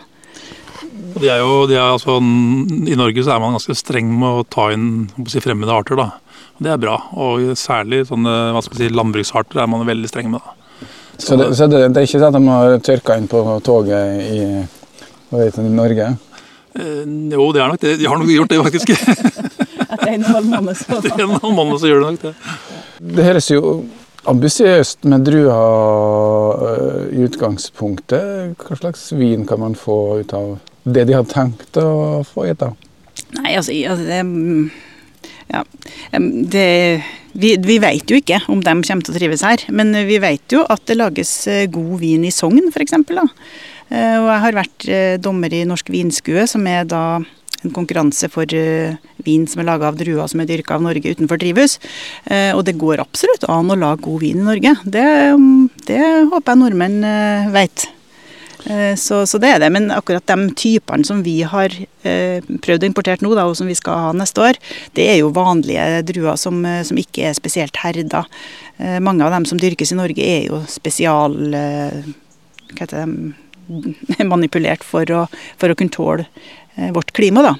[1.15, 4.45] De er jo, de er altså, I Norge så er man ganske streng med å
[4.51, 5.99] ta inn si, fremmede arter.
[5.99, 6.09] da.
[6.59, 6.97] Det er bra.
[7.13, 10.43] Og særlig sånne hva skal si, landbruksarter er man veldig streng med.
[10.43, 10.64] da.
[11.17, 13.43] Så, så, det, så det, det, er ikke sånn at de har tørka inn på
[13.65, 14.41] toget i,
[15.31, 16.09] i Norge?
[16.75, 17.97] Eh, jo, det er nok det.
[17.99, 18.91] De har nok gjort det, faktisk.
[19.99, 20.75] og en halv måned.
[20.79, 20.97] Så.
[20.99, 22.33] Etter en og en halv måned så gjør det nok det.
[23.15, 23.61] Det høres jo
[24.25, 28.55] ambisiøst med druer øh, i utgangspunktet.
[28.59, 32.59] Hva slags vin kan man få ut av det de har tenkt å få hit?
[32.59, 32.73] da?
[33.39, 34.71] Nei, altså, altså det, mm,
[35.53, 35.63] ja,
[36.55, 36.69] det
[37.35, 40.55] vi, vi vet jo ikke om de kommer til å trives her, men vi vet
[40.55, 42.95] jo at det lages eh, god vin i Sogn f.eks.
[43.85, 47.03] Og jeg har vært eh, dommer i Norsk vinskue, som er da
[47.65, 51.15] en konkurranse for eh, vin som er laga av druer som er dyrka av Norge
[51.15, 51.77] utenfor drivhus.
[52.25, 54.75] Eh, Og det går absolutt an å lage god vin i Norge.
[54.85, 55.05] Det,
[55.35, 56.99] mm, det håper jeg nordmenn
[57.55, 57.87] veit.
[57.89, 57.94] Eh,
[58.97, 59.69] Så, så det er det.
[59.75, 61.69] Men akkurat de typene som vi har
[62.01, 64.59] eh, prøvd å importere nå, da, og som vi skal ha neste år,
[64.97, 68.23] det er jo vanlige druer som, eh, som ikke er spesielt herda.
[68.77, 71.37] Eh, mange av dem som dyrkes i Norge er jo spesial...
[71.53, 72.13] Eh,
[72.73, 74.25] hva heter det?
[74.33, 75.25] Manipulert for å,
[75.61, 76.25] for å kunne tåle
[76.75, 77.55] eh, vårt klima, da.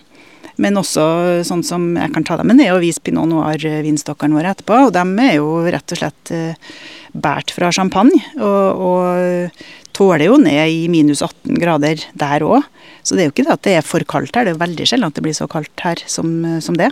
[0.62, 1.06] Men også
[1.44, 4.86] sånn som jeg kan ta dem med ned og vise Pinot Noir-vinstokkene våre etterpå.
[4.88, 6.76] Og de er jo rett og slett eh,
[7.12, 8.22] båret fra champagne.
[8.40, 9.66] Og, og
[9.96, 12.68] tåler jo ned i minus 18 grader der òg.
[13.06, 14.48] Så det er jo ikke det at det er for kaldt her.
[14.48, 16.92] Det er veldig sjelden at det blir så kaldt her som, som det.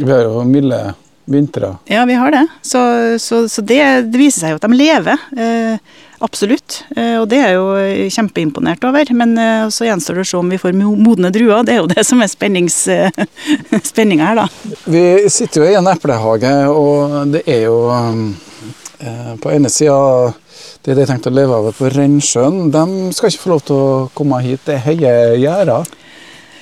[0.00, 0.80] Vi har jo milde
[1.30, 1.76] vintre.
[1.84, 2.46] Ja, vi har det.
[2.62, 2.80] Så,
[3.18, 5.26] så, så det, det viser seg jo at de lever.
[5.36, 6.80] Eh, absolutt.
[6.96, 9.12] Eh, og det er jeg jo kjempeimponert over.
[9.16, 11.62] Men eh, så gjenstår det å se om vi får modne druer.
[11.66, 12.82] Det er jo det som er spennings,
[13.92, 14.76] spenninga her, da.
[14.90, 18.24] Vi sitter jo i en eplehage, og det er jo eh,
[19.40, 19.96] På ene sida
[20.84, 23.76] det de har tenkt å leve av på Rennsjøen, de skal ikke få lov til
[23.76, 24.62] å komme hit.
[24.66, 25.88] Det er høye gjerder.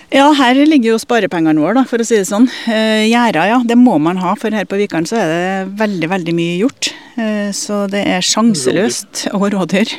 [0.09, 2.47] Ja, her ligger jo sparepengene våre, da, for å si det sånn.
[2.73, 6.09] Eh, Gjerder, ja, det må man ha, for her på Vikaren så er det veldig,
[6.15, 6.89] veldig mye gjort.
[7.21, 9.27] Eh, så det er sjanseløst.
[9.37, 9.93] Og rådyr.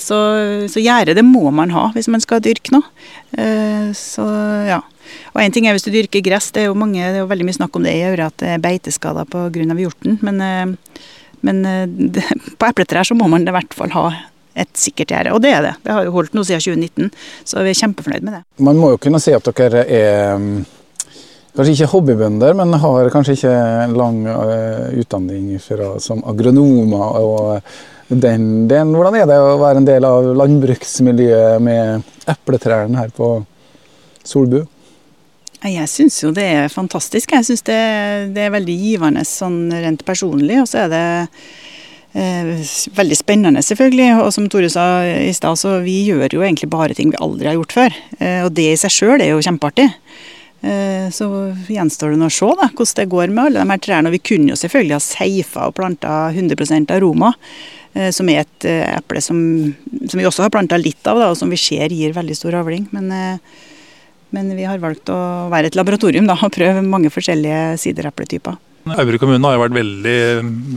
[0.00, 0.16] Så,
[0.70, 2.86] så gjerde, det må man ha hvis man skal dyrke noe.
[3.34, 4.24] Eh, så
[4.68, 4.78] ja.
[5.34, 7.30] Og en ting er hvis du dyrker gress, det er jo, mange, det er jo
[7.32, 9.74] veldig mye snakk om det i Aure, at det er beiteskader pga.
[9.82, 10.20] hjorten.
[10.22, 11.02] Men, eh,
[11.46, 12.24] men eh, det,
[12.58, 14.08] på epletrær så må man i hvert fall ha
[14.60, 15.32] et sikkert gjerde.
[15.36, 15.76] Og det er det.
[15.84, 17.12] Det har jo holdt nå siden 2019,
[17.48, 18.42] så vi er kjempefornøyd med det.
[18.66, 20.50] Man må jo kunne si at dere er um,
[21.56, 23.54] kanskje ikke hobbybønder, men har kanskje ikke
[23.94, 27.22] lang uh, utdanning fra, som agronomer.
[27.22, 27.72] og
[28.10, 28.94] den, delen.
[28.96, 33.36] Hvordan er det å være en del av landbruksmiljøet med epletrærne her på
[34.26, 34.64] Solbu?
[35.60, 37.34] Jeg syns jo det er fantastisk.
[37.36, 37.80] Jeg syns det,
[38.36, 40.56] det er veldig givende sånn rent personlig.
[40.62, 41.02] Og så er det
[42.16, 42.52] eh,
[42.96, 44.10] veldig spennende, selvfølgelig.
[44.24, 47.50] Og som Tore sa i stad, så vi gjør jo egentlig bare ting vi aldri
[47.50, 47.98] har gjort før.
[48.18, 49.90] Eh, og det i seg sjøl er jo kjempeartig.
[50.60, 51.28] Eh, så
[51.72, 54.08] gjenstår det nå å se da, hvordan det går med alle de her trærne.
[54.10, 57.34] Og vi kunne jo selvfølgelig ha seifa og planta 100% aroma.
[57.92, 59.36] eh, Som er et eh, eple som,
[60.08, 62.56] som vi også har planta litt av, da, og som vi ser gir veldig stor
[62.64, 62.88] avling.
[62.96, 63.66] Men eh,
[64.36, 65.18] men vi har valgt å
[65.52, 68.58] være et laboratorium da, og prøve mange forskjellige siderepletyper.
[68.96, 70.18] Aure kommune har jo vært veldig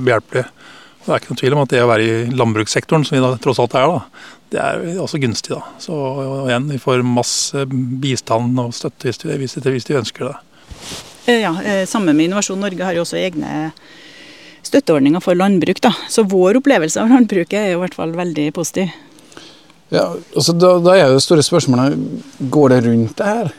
[0.05, 0.45] behjelpelig.
[1.03, 3.33] Det er ikke noen tvil om at det å være i landbrukssektoren, som vi da
[3.43, 5.51] tross alt er, da, det er også gunstig.
[5.55, 5.61] da.
[5.81, 5.95] Så
[6.47, 7.65] igjen, Vi får masse
[8.03, 10.35] bistand og støtte hvis de, hvis de, hvis de ønsker det.
[11.27, 13.71] Eh, Ja, eh, Sammen med Innovasjon Norge har jo også egne
[14.63, 15.81] støtteordninger for landbruk.
[15.81, 15.91] da.
[16.09, 18.91] Så vår opplevelse av landbruket er jo i hvert fall veldig positiv.
[19.93, 21.99] Ja, altså da, da er jo det store spørsmålet
[22.53, 23.51] går det rundt det her.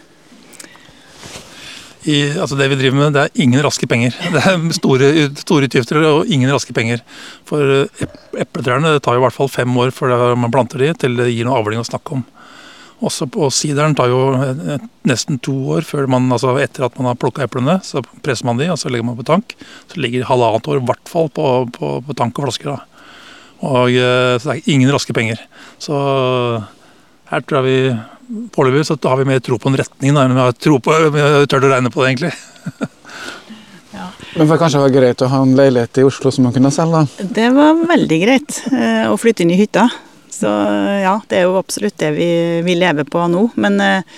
[2.04, 4.12] I, altså det vi driver med, det er ingen raske penger.
[4.34, 5.06] Det er store,
[5.40, 7.00] store utgifter og ingen raske penger.
[7.48, 11.16] For ep- epletrærne tar jo i hvert fall fem år før man planter de, til
[11.16, 12.26] det gir noe avling å snakke om.
[13.04, 17.08] Også på sideren tar jo eh, nesten to år før man, altså etter at man
[17.10, 17.78] har plukka eplene.
[17.84, 19.56] Så presser man de, og så legger man på tank.
[19.88, 22.74] Så ligger halvannet år i hvert fall på, på, på tank og flasker.
[22.74, 22.93] da.
[23.64, 25.40] Og, eh, så det er ingen raske penger.
[25.80, 25.94] Så
[27.30, 27.78] her tror jeg vi
[28.54, 31.20] Foreløpig så har vi mer tro på en retning enn vi har tro på, vi
[31.20, 32.32] har tørt å regne på det, egentlig.
[34.34, 37.04] Men det kanskje var greit å ha en leilighet i Oslo som man kunne selge?
[37.04, 37.26] da?
[37.36, 39.84] Det var veldig greit eh, å flytte inn i hytta.
[40.32, 40.50] Så
[41.04, 42.30] ja, det er jo absolutt det vi,
[42.66, 43.44] vi lever på nå.
[43.60, 44.16] Men eh,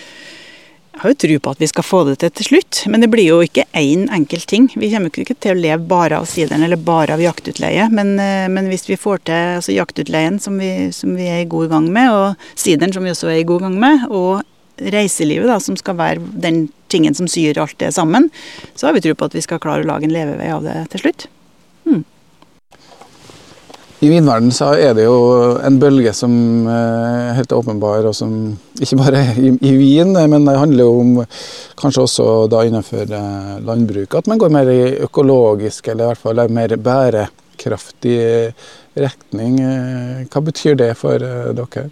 [0.97, 2.79] jeg har jo tro på at vi skal få det til til slutt.
[2.89, 4.71] Men det blir jo ikke én enkelt ting.
[4.73, 7.91] Vi kommer ikke til å leve bare av sideren eller bare av jaktutleie.
[7.93, 11.51] Men, eh, men hvis vi får til altså jaktutleien, som vi, som vi er i
[11.53, 14.41] god gang med, og sideren, som vi også er i god gang med, og
[14.81, 18.31] reiselivet, da, som skal være den tingen som syr alt det sammen,
[18.75, 20.79] så har vi tro på at vi skal klare å lage en levevei av det
[20.95, 21.29] til slutt.
[24.05, 26.33] I vinverden så er det jo en bølge som
[26.69, 28.33] er helt åpenbar, og som
[28.77, 31.15] ikke bare i, i vin, men det handler jo om
[31.81, 34.15] kanskje også da innenfor landbruket landbruk.
[34.19, 38.19] At man går mer i økologisk, eller i hvert fall mer bærekraftig
[38.97, 39.61] retning.
[39.61, 41.89] Eh, Hva betyr det for eh, dere?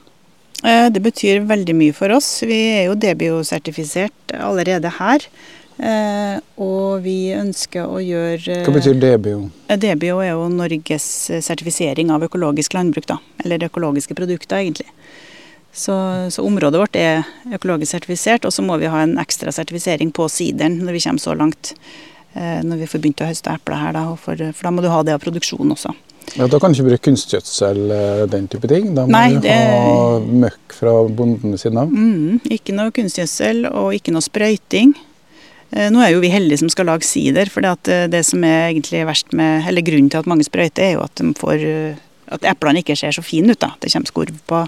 [0.65, 2.43] Eh, Det betyr veldig mye for oss.
[2.43, 5.27] Vi er jo Debio-sertifisert allerede her.
[5.75, 8.95] Eh, og vi ønsker å gjøre Hva betyr?
[8.95, 9.41] DBO
[9.83, 13.17] Debio er jo Norges eh, sertifisering av økologisk landbruk, da.
[13.43, 14.87] Eller økologiske produkter, egentlig.
[15.75, 15.95] Så,
[16.31, 17.25] så området vårt er
[17.57, 21.25] økologisk sertifisert, og så må vi ha en ekstra sertifisering på sideren når vi kommer
[21.25, 21.73] så langt.
[22.39, 24.91] Eh, når vi får begynt å høste epler her, da, for, for da må du
[24.93, 25.91] ha det av produksjon også.
[26.39, 27.83] Ja, Da kan du ikke bruke kunstgjødsel
[28.33, 28.95] den type ting?
[28.95, 31.91] Da må Nei, du det- ha møkk fra bonden ved siden av?
[31.91, 34.95] Mm, ikke noe kunstgjødsel og ikke noe sprøyting.
[35.73, 38.71] Eh, Nå er jo vi heldige som skal lage sider, for eh, det som er
[38.73, 42.03] egentlig verst med, eller grunnen til at mange sprøyter, er jo at, de får, eh,
[42.35, 43.61] at eplene ikke ser så fine ut.
[43.61, 43.75] da.
[43.81, 44.65] Det kommer skorv på,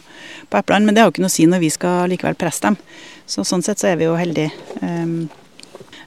[0.50, 2.64] på eplene, men det har jo ikke noe å si når vi skal likevel presse
[2.64, 2.78] dem.
[3.26, 4.52] Så Sånn sett så er vi jo heldige.
[4.80, 5.26] Um,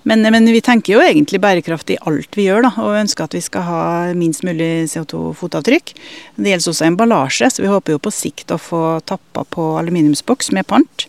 [0.07, 3.35] men, men vi tenker jo egentlig bærekraft i alt vi gjør, da, og ønsker at
[3.35, 3.81] vi skal ha
[4.17, 5.91] minst mulig CO2-fotavtrykk.
[6.39, 10.53] Det gjelder også emballasje, så vi håper jo på sikt å få tappa på aluminiumsboks
[10.55, 11.05] med pant,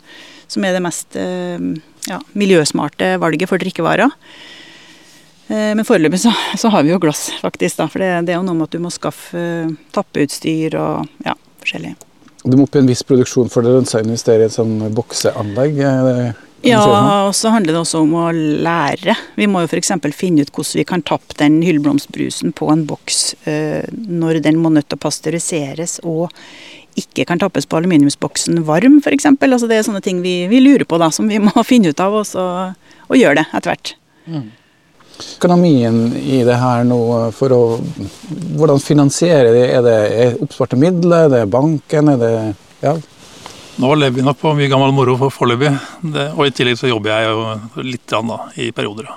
[0.50, 1.62] som er det mest eh,
[2.08, 4.12] ja, miljøsmarte valget for drikkevarer.
[5.50, 7.80] Eh, Men foreløpig så, så har vi jo glass, faktisk.
[7.80, 11.26] da, For det, det er jo noe med at du må skaffe eh, tappeutstyr og
[11.26, 11.96] ja, forskjellig.
[12.44, 14.54] Du må opp i en viss produksjon for det lønner seg å investere i et
[14.54, 15.76] sånn bokseanlegg?
[15.76, 16.80] du Ja,
[17.26, 19.14] og så handler det også om å lære.
[19.36, 19.92] Vi må jo f.eks.
[20.16, 24.72] finne ut hvordan vi kan tappe den hyllblomstbrusen på en boks eh, når den må
[24.72, 26.28] nødt til å pasteuriseres og
[26.98, 29.28] ikke kan tappes på aluminiumsboksen varm, f.eks.
[29.30, 32.02] Altså, det er sånne ting vi, vi lurer på, da, som vi må finne ut
[32.02, 32.46] av, og, så,
[33.08, 33.94] og gjøre det etter hvert.
[35.36, 36.98] Økonomien i det her nå,
[37.36, 37.62] for å
[38.56, 39.64] Hvordan finansiere det?
[39.74, 41.26] Er det er oppsparte midler?
[41.26, 42.14] Er det banken?
[42.14, 42.34] Er det
[42.80, 42.94] Ja.
[43.80, 45.70] Nå lever vi nok på mye gammel moro for foreløpig.
[46.34, 49.08] Og i tillegg så jobber jeg jo litt da, i perioder.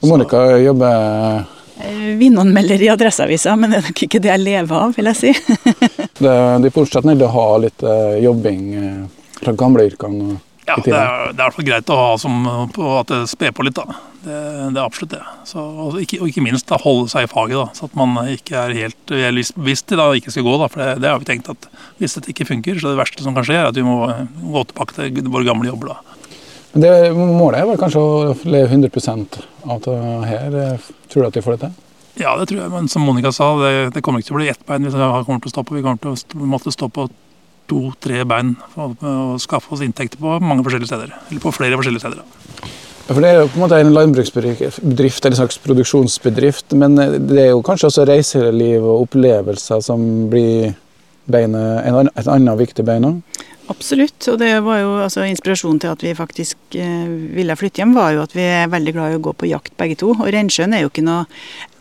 [0.00, 1.42] Og Monica jobber
[1.84, 5.18] Eh, Vinanmelder i Adresseavisa, men det er nok ikke det jeg lever av, vil jeg
[5.18, 5.32] si.
[6.24, 9.02] det, De fortsetter fortsatt å ha litt eh, jobbing eh,
[9.40, 10.36] fra gamleyrkene.
[10.68, 13.54] Ja, i det er, det er fall greit å ha som på at det sper
[13.56, 13.96] på litt, da.
[14.20, 14.36] Det,
[14.74, 15.22] det er absolutt det.
[15.48, 18.14] Så, og, ikke, og ikke minst da, holde seg i faget, da, så at man
[18.30, 20.54] ikke er helt Hvis bevisst til det ikke skal gå.
[20.60, 21.66] da, For det, det har vi tenkt at
[21.98, 24.66] hvis dette ikke funker, så det verste som kan skje, er at vi må gå
[24.70, 25.96] tilbake til våre gamle jobber.
[25.96, 26.09] da.
[26.72, 28.90] Men det, målet er vel kanskje å leve 100
[29.66, 29.96] av det
[30.28, 30.58] her.
[31.10, 31.78] Tror du at de får det til?
[32.20, 34.50] Ja, det tror jeg, men som Monica sa, det, det kommer ikke til å bli
[34.52, 35.76] ett bein vi kommer til å stå på.
[35.78, 37.06] Vi kommer til å måtte stå på
[37.70, 41.14] to-tre bein for å skaffe oss inntekter på mange forskjellige steder.
[41.30, 42.22] Eller på flere forskjellige steder.
[42.22, 42.68] da.
[43.06, 44.82] Ja, For Det er jo på en måte en landbruksbedrift,
[45.24, 46.74] eller en slags produksjonsbedrift.
[46.78, 50.74] Men det er jo kanskje også reiseliv og opplevelser som blir
[51.30, 53.40] beinet, et annet viktig bein òg?
[53.70, 54.18] Absolutt.
[54.32, 58.16] Og det var jo altså, inspirasjonen til at vi faktisk eh, ville flytte hjem, var
[58.16, 60.10] jo at vi er veldig glad i å gå på jakt begge to.
[60.16, 61.28] Og Reinsjøen er jo ikke noe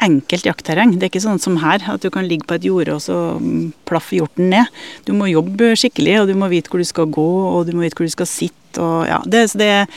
[0.06, 0.94] enkelt jaktterreng.
[0.96, 3.18] Det er ikke sånn som her, at du kan ligge på et jorde og så
[3.42, 4.70] mm, plaffe hjorten ned.
[5.10, 7.88] Du må jobbe skikkelig, og du må vite hvor du skal gå, og du må
[7.88, 8.78] vite hvor du skal sitte.
[8.78, 9.90] Og, ja, det, så det er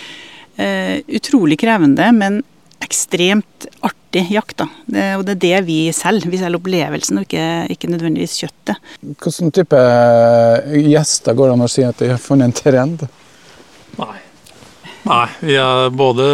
[0.57, 2.41] eh, utrolig krevende, men
[2.85, 4.57] ekstremt artig jakt.
[4.61, 4.67] da.
[4.87, 6.31] Det, og det er det vi selger.
[6.33, 8.93] Vi selger opplevelsen, og ikke, ikke nødvendigvis kjøttet.
[9.01, 13.07] Hvilken type eh, gjester går det an å si at de har funnet en trend?
[14.01, 14.19] Nei.
[15.03, 16.25] Nei, vi er både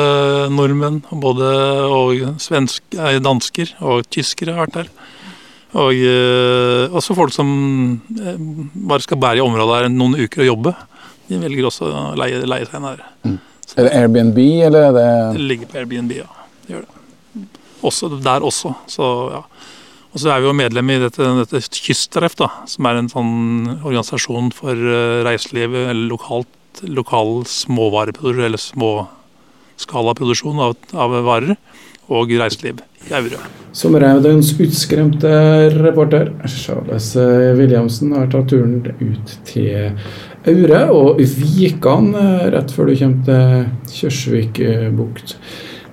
[0.53, 1.47] nordmenn både
[1.89, 2.83] og svensk,
[3.25, 4.91] dansker og tyskere har vært her.
[5.79, 7.49] Og eh, også folk som
[8.17, 8.37] eh,
[8.89, 10.75] bare skal bære i området her noen uker og jobbe.
[11.29, 13.03] De velger også å leie, leie seg inn her.
[13.77, 14.39] Er det Airbnb,
[14.69, 16.29] eller er det Det ligger på Airbnb, ja.
[16.65, 16.95] Det gjør det.
[17.89, 19.43] Også der også, så ja.
[20.09, 23.35] Og så er vi jo medlem i dette, dette Kystreff, da, som er en sånn
[23.83, 31.61] organisasjon for eh, reiselivet, eller lokalt, lokal småvareproduksjon, eller småskalaproduksjon av, av varer,
[32.09, 33.43] og reiseliv i Aure.
[33.77, 35.29] Sommerhaugdens utskremte
[35.77, 37.11] reporter Charles
[37.59, 39.93] Williamsen har tatt turen ut til
[40.49, 45.35] Aure og Vikan eh, rett før du kommer til Kjørsvikbukt.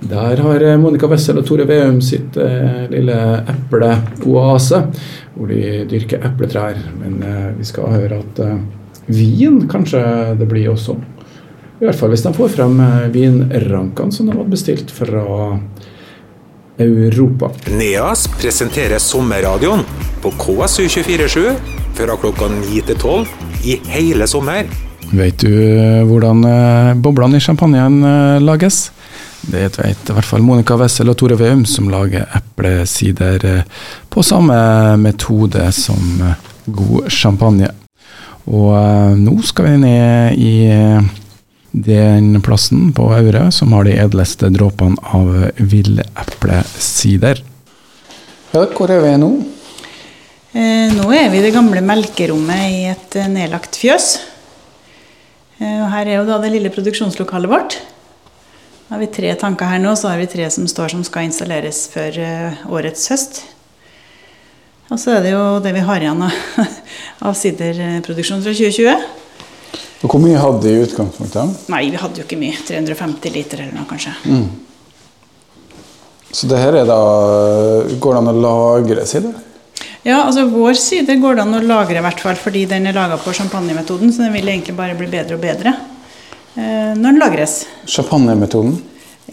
[0.05, 3.17] Der har eh, Monica Wessel og Tore Veum sitt eh, lille
[3.51, 4.81] epleoase,
[5.35, 6.79] hvor de dyrker epletrær.
[6.99, 8.57] Men eh, vi skal høre at eh,
[9.07, 10.01] vin kanskje
[10.39, 10.97] det blir også.
[11.75, 15.25] I hvert fall hvis de får frem eh, vinrankene som de hadde bestilt fra
[16.79, 17.51] Europa.
[17.71, 19.85] NEAS presenterer sommerradioen
[20.23, 23.27] på KSU247 fra klokka 9 til 12
[23.63, 24.67] i hele sommer.
[25.15, 28.89] Vet du eh, hvordan eh, boblene i champagnen eh, lages?
[29.45, 33.45] Det vet i hvert fall Monica Wessel og Tore Veum, som lager eplesider
[34.09, 34.57] på samme
[34.97, 36.23] metode som
[36.65, 37.69] god champagne.
[38.49, 40.55] Og nå skal vi ned i
[41.75, 45.29] den plassen på Aure som har de edleste dråpene av
[45.61, 47.43] villeplesider.
[48.55, 49.31] Ja, hvor er vi nå?
[50.55, 54.05] Eh, Nå er vi i det gamle melkerommet i et eh, nedlagt fjøs.
[55.59, 57.75] Eh, og Her er jo da det lille produksjonslokalet vårt.
[58.85, 61.25] Da har vi tre tanker her nå, så har vi tre som står som skal
[61.27, 62.19] installeres før
[62.71, 63.39] årets høst.
[64.93, 69.07] Og så er det jo det vi har igjen av, siderproduksjon fra 2020.
[70.05, 71.65] Og Hvor mye hadde de i utgangspunktet?
[71.73, 72.61] Nei, vi hadde jo ikke mye.
[72.69, 74.13] 350 liter eller noe, kanskje.
[76.29, 76.99] Så det her er da
[77.99, 79.33] Går det an å lagre sider?
[80.05, 82.93] Ja, altså Vår side går det an å lagre, i hvert fall fordi den er
[82.93, 84.11] laga på champagnemetoden.
[84.13, 87.55] Så den vil egentlig bare bli bedre og bedre eh, når den lagres.
[87.89, 88.77] Champagnemetoden?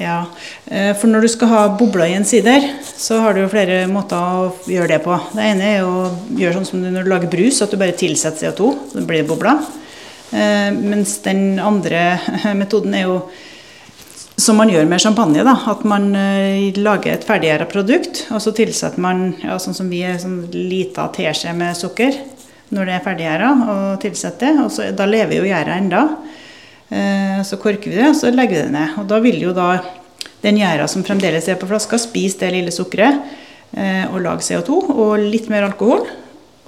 [0.01, 0.23] Ja,
[0.64, 3.85] eh, For når du skal ha bobler i en sider, så har du jo flere
[3.93, 5.18] måter å gjøre det på.
[5.37, 6.09] Det ene er å
[6.41, 8.73] gjøre sånn som når du lager brus, at du bare tilsetter CO2.
[8.95, 9.61] Så blir det bobler.
[10.33, 12.14] Eh, mens den andre
[12.62, 13.18] metoden er jo
[14.43, 15.45] som man gjør med champagne.
[15.47, 19.90] da, At man uh, lager et ferdiggjæra produkt, og så tilsetter man ja, sånn som
[19.93, 22.18] vi er, sånn lita teskje med sukker
[22.72, 24.62] når det er ferdiggjæra, og tilsetter.
[24.64, 26.07] og så, Da lever jo gjæra enda.
[26.93, 28.97] Uh, så korker vi det, og så legger vi det ned.
[29.03, 29.76] Og da vil jo da
[30.43, 33.20] den gjæra som fremdeles er på flaska, spise det lille sukkeret
[33.76, 36.09] uh, og lage CO2 og litt mer alkohol.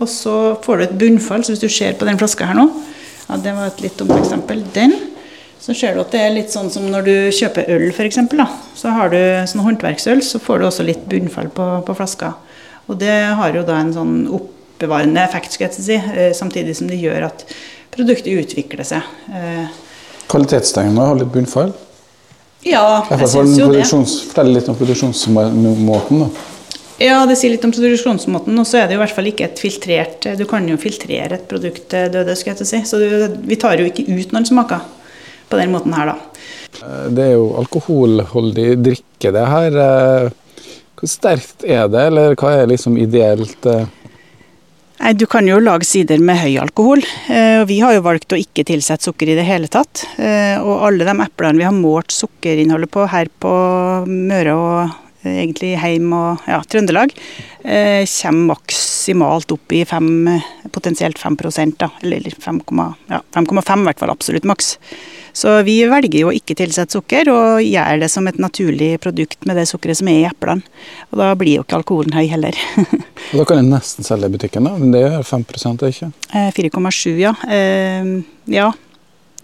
[0.03, 1.45] Og så får du et bunnfall.
[1.47, 2.69] Så hvis du ser på den flaska her nå,
[3.25, 4.65] ja, det var et litt dumt eksempel.
[4.75, 4.97] Den.
[5.65, 8.19] Så ser du at det er litt sånn som når du kjøper øl, f.eks.
[8.77, 12.35] Så har du sånn håndverksøl, så får du også litt bunnfall på, på flaska.
[12.93, 16.91] Og det har jo da en sånn oppbevarende effekt, skal jeg si, eh, samtidig som
[16.91, 17.47] det gjør at
[17.95, 19.07] produktet utvikler seg.
[20.29, 21.73] Kvalitetstegnene har litt bunnfall?
[22.65, 23.87] Ja, jeg fall syns jo det.
[23.89, 26.21] Fortell litt om produksjonsmåten.
[26.27, 26.29] da.
[27.01, 29.49] Ja, det sier litt om produksjonsmåten, og så er det jo i hvert fall ikke
[29.49, 32.83] et filtrert Du kan jo filtrere et produkt døde, skulle jeg til å si.
[32.85, 34.85] Så vi tar jo ikke ut noen smaker
[35.55, 36.17] på den måten her, da.
[36.83, 39.77] Eh, Det er jo alkoholholdig drikke, det her.
[39.89, 40.31] Eh,
[40.95, 43.67] Hvor sterkt er det, eller hva er liksom ideelt?
[43.67, 43.87] eh?
[45.01, 47.03] Nei, Du kan jo lage sider med høy alkohol.
[47.29, 50.05] og Vi har jo valgt å ikke tilsette sukker i det hele tatt.
[50.63, 54.95] Og alle de eplene vi har målt sukkerinnholdet på her på Møre og
[55.25, 57.15] egentlig Heim og ja, Trøndelag,
[57.65, 60.09] eh, kommer maksimalt opp i fem,
[60.75, 61.37] potensielt 5
[61.81, 61.91] da.
[62.03, 64.77] Eller 5,5 ja, i hvert fall, absolutt maks.
[65.35, 69.49] Så vi velger jo å ikke tilsette sukker, og gjør det som et naturlig produkt
[69.49, 70.63] med det sukkeret som er i eplene.
[71.11, 72.55] Og da blir jo ikke alkoholen høy heller.
[73.33, 74.77] Og Da kan en nesten selge i butikken, da.
[74.79, 76.13] Men det er 5 er ikke?
[76.31, 77.35] Eh, 4,7, ja.
[77.51, 78.13] Eh,
[78.55, 78.71] ja.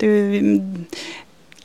[0.01, 0.09] Du,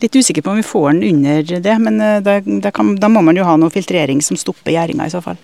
[0.04, 3.10] litt usikker på om vi får den under det, men eh, da, da, kan, da
[3.12, 5.40] må man jo ha noe filtrering som stopper gjæringa i så fall.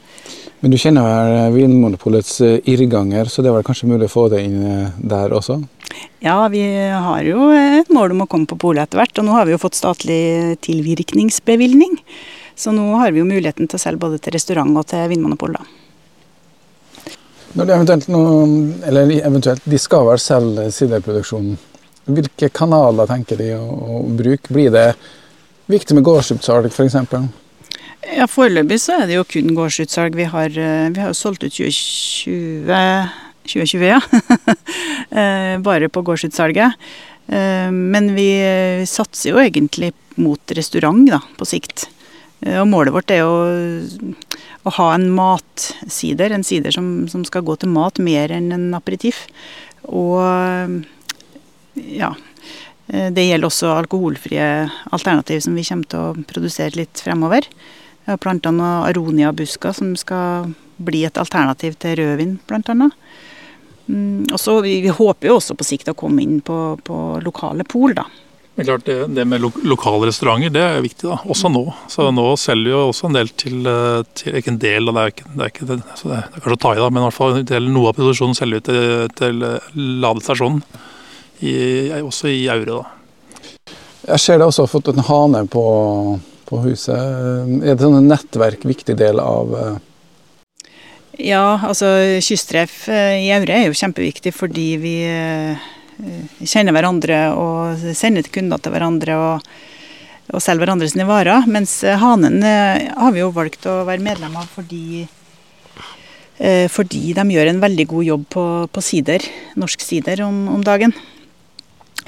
[0.62, 4.44] Men du kjenner vel Vinmonopolets eh, irrganger, så det var kanskje mulig å få det
[4.46, 5.62] inn eh, der også?
[6.22, 9.36] Ja, vi har jo et mål om å komme på polet etter hvert, og nå
[9.36, 11.98] har vi jo fått statlig tilvirkningsbevilgning.
[12.56, 15.58] Så nå har vi jo muligheten til å selge både til restaurant og til Vinmonopol,
[15.58, 15.66] da.
[17.58, 18.46] Når det eventuelt noe,
[18.88, 21.58] eller eventuelt, De skal vel selge siderproduksjonen.
[22.18, 24.52] Hvilke kanaler tenker de å, å bruke?
[24.54, 24.88] Blir det
[25.72, 26.98] viktig med gårdsutsalg f.eks.?
[28.12, 30.16] Ja, Foreløpig så er det jo kun gårdsutsalg.
[30.18, 32.68] Vi har, eh, vi har jo solgt ut 2020,
[33.46, 34.02] 2020 ja.
[35.12, 36.78] Eh, Bare på gårdsutsalget.
[37.28, 38.30] Eh, Men vi
[38.88, 41.90] satser jo egentlig mot restaurant da, på sikt.
[42.42, 43.36] Og målet vårt er å,
[44.66, 48.72] å ha en matsider, en sider som, som skal gå til mat mer enn en
[48.74, 49.28] aperitiff.
[49.86, 50.18] Og
[51.76, 52.14] ja.
[52.88, 54.48] eh, Det gjelder også alkoholfrie
[54.92, 57.48] alternativ som vi kommer til å produsere litt fremover.
[58.02, 62.98] Jeg har planta noen aronia-busker som skal bli et alternativ til rødvin, annet.
[63.92, 67.66] Mm, og så vi, håper jo også på sikt å komme inn på, på lokale
[67.68, 68.06] pol, da.
[68.56, 71.18] Men klart, det, det med lo lokale restauranter det er viktig, da.
[71.24, 71.64] også nå.
[71.92, 75.04] Så nå selger vi jo også en del til, eh, til Ikke en del, det
[75.04, 77.04] er ikke, det er ikke det, det, det er kanskje å ta i, da, men
[77.04, 79.70] i hvert fall noe av produksjonen selger vi til, til eh,
[80.04, 80.64] ladestasjonen.
[81.42, 81.54] I,
[82.02, 83.02] også i Aure, da.
[84.02, 85.64] Jeg ser det også har fått en hane på,
[86.50, 86.98] på huset.
[86.98, 89.78] Er det sånn nettverk viktig del av eh,
[91.22, 91.92] Ja, altså
[92.24, 95.70] kysttreff eh, i Aure er jo kjempeviktig fordi vi eh,
[96.42, 99.48] kjenner hverandre og sender kunder til hverandre og,
[100.34, 101.46] og selger hverandre sine varer.
[101.50, 105.06] Mens eh, Hanen eh, har vi jo valgt å være medlem av fordi
[106.42, 109.30] eh, fordi de gjør en veldig god jobb på, på sider,
[109.62, 110.98] norsk sider om, om dagen.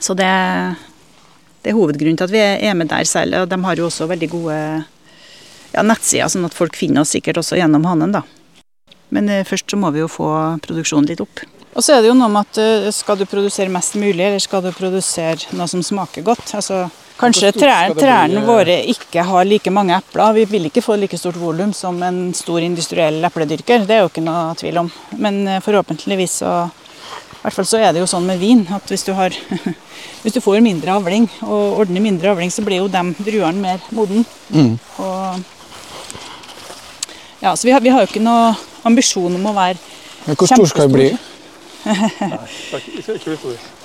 [0.04, 0.30] Så det,
[1.64, 3.44] det er hovedgrunnen til at vi er med der selv.
[3.44, 4.58] Og de har jo også veldig gode
[5.74, 8.24] ja, nettsider, sånn at folk finner oss sikkert også gjennom Hanen, da.
[9.14, 10.30] Men eh, først så må vi jo få
[10.66, 11.46] produksjonen litt opp.
[11.74, 14.44] Og så er det jo noe med at eh, skal du produsere mest mulig, eller
[14.44, 16.52] skal du produsere noe som smaker godt?
[16.58, 16.84] Altså,
[17.18, 18.48] kanskje trærne, trærne eh?
[18.48, 20.36] våre ikke har like mange epler.
[20.38, 24.12] Vi vil ikke få like stort volum som en stor industriell epledyrker, det er jo
[24.12, 24.94] ikke noe tvil om.
[25.16, 26.54] Men forhåpentligvis så,
[27.44, 29.36] hvert fall så er det jo sånn med vin at hvis du, har,
[30.24, 33.84] hvis du får mindre avling og ordner mindre avling, så blir jo de druene mer
[33.92, 34.24] moden.
[34.54, 34.78] Mm.
[37.44, 38.54] Ja, så vi har, vi har jo ikke noe
[38.88, 39.80] ambisjon om å være
[40.24, 41.10] Men hvor stor skal vi bli?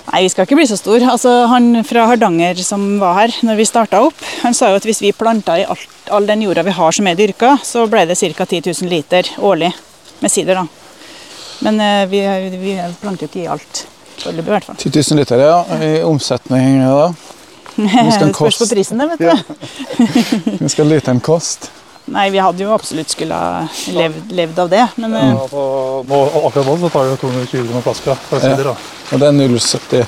[0.09, 1.03] Nei, vi skal ikke bli så stor.
[1.11, 4.87] Altså, han fra Hardanger som var her når vi starta opp, han sa jo at
[4.87, 8.07] hvis vi planta i alt, all den jorda vi har som er dyrka, så ble
[8.09, 8.47] det ca.
[8.47, 9.73] 10 000 liter årlig
[10.23, 10.63] med sider.
[10.63, 10.88] da.
[11.65, 12.21] Men eh, vi,
[12.59, 13.87] vi planter jo ikke i alt
[14.19, 14.77] foreløpig, i hvert fall.
[14.79, 15.57] 10 000 liter, ja.
[15.83, 17.09] I omsetning da?
[17.79, 20.57] Det spørs på prisen, det, vet du.
[20.59, 21.71] Hva skal literen koste?
[22.09, 25.65] Nei, vi hadde jo absolutt skulle ha levd, levd av det, men ja, Altså,
[26.09, 28.55] nå, akkurat nå så tar det 220 kroner flaska Ja.
[28.65, 28.75] da.
[29.13, 30.07] Og det er 0,70.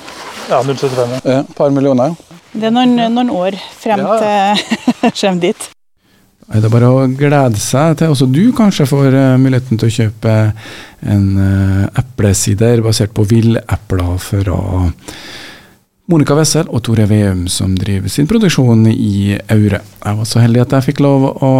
[0.48, 1.12] Ja, 0,75.
[1.12, 1.34] ja.
[1.36, 2.16] Ja, par millioner.
[2.52, 5.68] det er noen, noen år frem Ja, til frem dit.
[6.50, 9.94] Er det bare å glede seg til også du kanskje får eh, muligheten til å
[9.94, 10.32] kjøpe
[11.00, 14.58] en uh, eplesider basert på villepler fra
[16.10, 19.78] Monica Wessel og Tore Veum, som driver sin produksjon i Aure.
[19.78, 21.52] Jeg var så heldig at jeg fikk lov å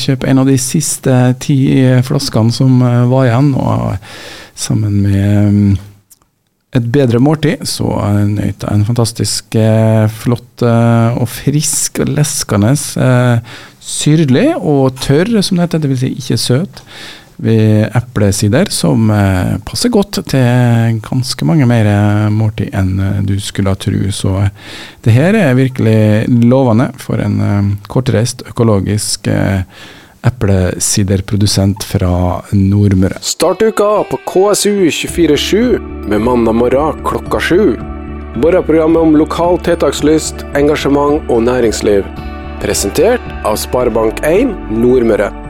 [0.00, 1.56] kjøpe en av de siste ti
[2.02, 3.94] flaskene som eh, var igjen, og
[4.58, 5.72] sammen med mm,
[6.72, 7.88] et bedre måltid, så
[8.26, 15.40] nøt jeg en fantastisk eh, flott eh, og frisk og leskende eh, syrlig og tørr,
[15.42, 16.04] som det heter, dvs.
[16.04, 16.82] Si ikke søt,
[17.42, 23.34] ved eplesider, som eh, passer godt til ganske mange mer eh, måltid enn eh, du
[23.42, 23.98] skulle tro.
[24.14, 24.36] Så
[25.02, 29.28] det her er virkelig lovende for en kortreist, økologisk
[30.22, 32.14] eplesiderprodusent fra
[32.54, 33.18] Nordmøre.
[33.26, 35.80] Start uka på KSU 24-7
[36.12, 37.64] med mandag morgen klokka sju.
[38.38, 42.06] Morgenprogrammet om lokal tiltakslyst, engasjement og næringsliv.
[42.62, 45.41] Presentert av Sparebank1 Nordmøre.